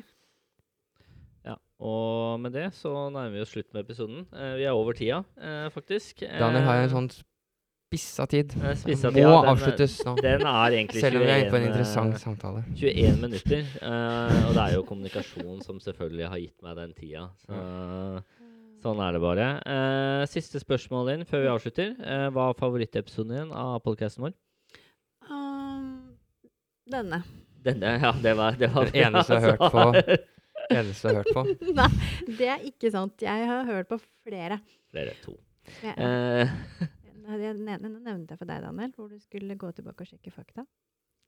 Ja, 1.46 1.54
og 1.80 2.40
med 2.42 2.56
det 2.58 2.72
så 2.74 2.94
nærmer 3.14 3.36
vi 3.36 3.44
oss 3.44 3.54
slutten 3.54 3.76
på 3.76 3.84
episoden. 3.84 4.26
Eh, 4.34 4.56
vi 4.58 4.66
er 4.66 4.78
over 4.78 4.98
tida, 4.98 5.24
eh, 5.38 5.68
faktisk. 5.76 6.24
Daniel 6.26 6.66
har 6.66 6.80
jo 6.80 6.88
en 6.88 6.90
Eh, 6.90 6.96
sånn 6.96 7.12
spissa 7.88 8.26
tid. 8.28 8.52
spissa 8.76 9.12
tid, 9.12 9.24
må 9.24 9.32
ja, 9.32 9.36
den 9.42 9.52
avsluttes 9.54 9.94
nå. 10.04 10.16
Den 10.20 10.44
er 10.44 10.76
egentlig 10.76 11.04
Selv 11.04 11.20
om 11.20 11.24
vi 11.24 11.32
er 11.32 11.44
inne 11.44 11.54
på 11.54 11.60
en 11.60 11.68
interessant 11.70 12.18
eh, 12.18 12.20
samtale. 12.22 12.64
21 12.76 13.22
minutter. 13.22 13.70
Uh, 13.80 14.42
og 14.50 14.58
det 14.58 14.66
er 14.66 14.74
jo 14.76 14.84
kommunikasjon 14.90 15.62
som 15.64 15.80
selvfølgelig 15.84 16.28
har 16.28 16.42
gitt 16.44 16.68
meg 16.68 16.82
den 16.82 16.98
tida. 16.98 17.30
Så, 17.46 17.62
Sånn 18.84 19.00
er 19.02 19.16
det 19.16 19.22
bare. 19.24 19.48
Uh, 19.66 20.24
siste 20.30 20.60
spørsmål 20.62 21.16
inn 21.16 21.26
før 21.28 21.46
vi 21.46 21.52
avslutter. 21.54 21.96
Uh, 21.98 22.28
hva 22.36 22.52
er 22.52 22.60
favorittepisoden 22.60 23.34
din 23.34 23.56
av 23.56 23.80
podkasten 23.86 24.28
vår? 24.28 24.36
Um, 25.32 25.88
denne. 26.92 27.24
Denne, 27.66 27.96
ja, 28.04 28.12
det 28.22 28.36
var, 28.38 28.60
det 28.60 28.70
var 28.76 28.92
Den 28.92 29.08
eneste 29.08 29.40
jeg 29.40 29.48
har 29.48 29.56
hørt 29.56 29.74
på. 29.74 30.28
Eneste 30.68 31.08
jeg 31.08 31.16
har 31.16 31.24
hørt 31.24 31.34
på. 31.36 31.44
Nei, 31.80 31.90
det 32.38 32.48
er 32.52 32.64
ikke 32.68 32.92
sant. 32.92 33.16
Jeg 33.24 33.50
har 33.50 33.66
hørt 33.70 33.90
på 33.90 34.00
flere. 34.28 34.60
Flere. 34.92 35.16
To. 35.24 35.38
Ja. 35.84 35.96
Eh, 35.96 36.54
det- 36.80 36.94
den 37.28 37.68
ene 37.68 37.92
nevnte 37.92 38.34
jeg 38.34 38.40
for 38.40 38.50
deg, 38.50 38.64
Daniel, 38.64 38.94
hvor 38.96 39.12
du 39.12 39.20
skulle 39.20 39.58
gå 39.60 39.72
tilbake 39.76 40.06
og 40.06 40.12
sjekke 40.14 40.32
fakta. 40.34 40.66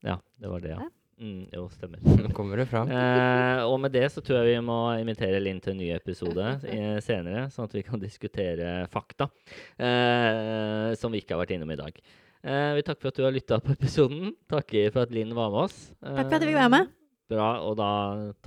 ja, 0.05 0.17
det 0.39 0.51
var 0.51 0.63
det, 0.63 0.73
ja. 0.77 0.87
Ja. 0.87 0.89
Mm, 1.19 1.49
jo, 1.51 1.65
stemmer. 1.75 1.99
Nå 1.99 2.29
kommer 2.31 2.61
det 2.61 2.69
fram. 2.71 2.87
Eh, 2.87 3.61
og 3.67 3.75
med 3.83 3.91
det 3.91 4.05
så 4.13 4.21
tror 4.23 4.39
jeg 4.39 4.53
vi 4.53 4.61
må 4.63 4.77
invitere 5.01 5.41
Linn 5.43 5.59
til 5.59 5.73
en 5.73 5.81
ny 5.81 5.89
episode 5.91 6.45
eh, 6.71 6.95
senere, 7.03 7.49
sånn 7.51 7.67
at 7.67 7.75
vi 7.75 7.83
kan 7.83 7.99
diskutere 7.99 8.85
fakta 8.93 9.27
eh, 9.75 10.95
som 10.95 11.11
vi 11.11 11.19
ikke 11.19 11.35
har 11.35 11.41
vært 11.43 11.57
innom 11.57 11.75
i 11.75 11.79
dag. 11.81 11.99
Eh, 12.39 12.69
vi 12.77 12.85
takker 12.87 13.03
for 13.03 13.11
at 13.11 13.19
du 13.19 13.25
har 13.27 13.35
lytta 13.35 13.59
på 13.59 13.75
episoden. 13.75 14.31
Takker 14.47 14.93
for 14.95 15.03
at 15.03 15.11
Linn 15.11 15.35
var 15.35 15.51
med 15.51 15.67
oss. 15.67 15.89
Takk 15.99 16.23
for 16.29 16.39
at 16.39 16.45
du 16.45 16.47
fikk 16.53 16.61
være 16.61 16.75
med. 16.77 16.95
Bra, 17.29 17.49
og 17.67 17.75
da 17.77 17.91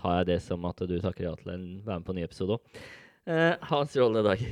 tar 0.00 0.22
jeg 0.22 0.30
det 0.32 0.40
som 0.48 0.64
at 0.66 0.80
du 0.88 0.96
takker 1.04 1.28
ja 1.28 1.36
til 1.38 1.52
å 1.52 1.52
være 1.52 2.00
med 2.00 2.08
på 2.08 2.16
en 2.16 2.22
ny 2.22 2.24
episode 2.24 2.56
òg. 2.56 2.82
Eh, 3.28 3.52
ha 3.68 3.84
en 3.84 3.92
strålende 3.92 4.24
dag. 4.32 4.48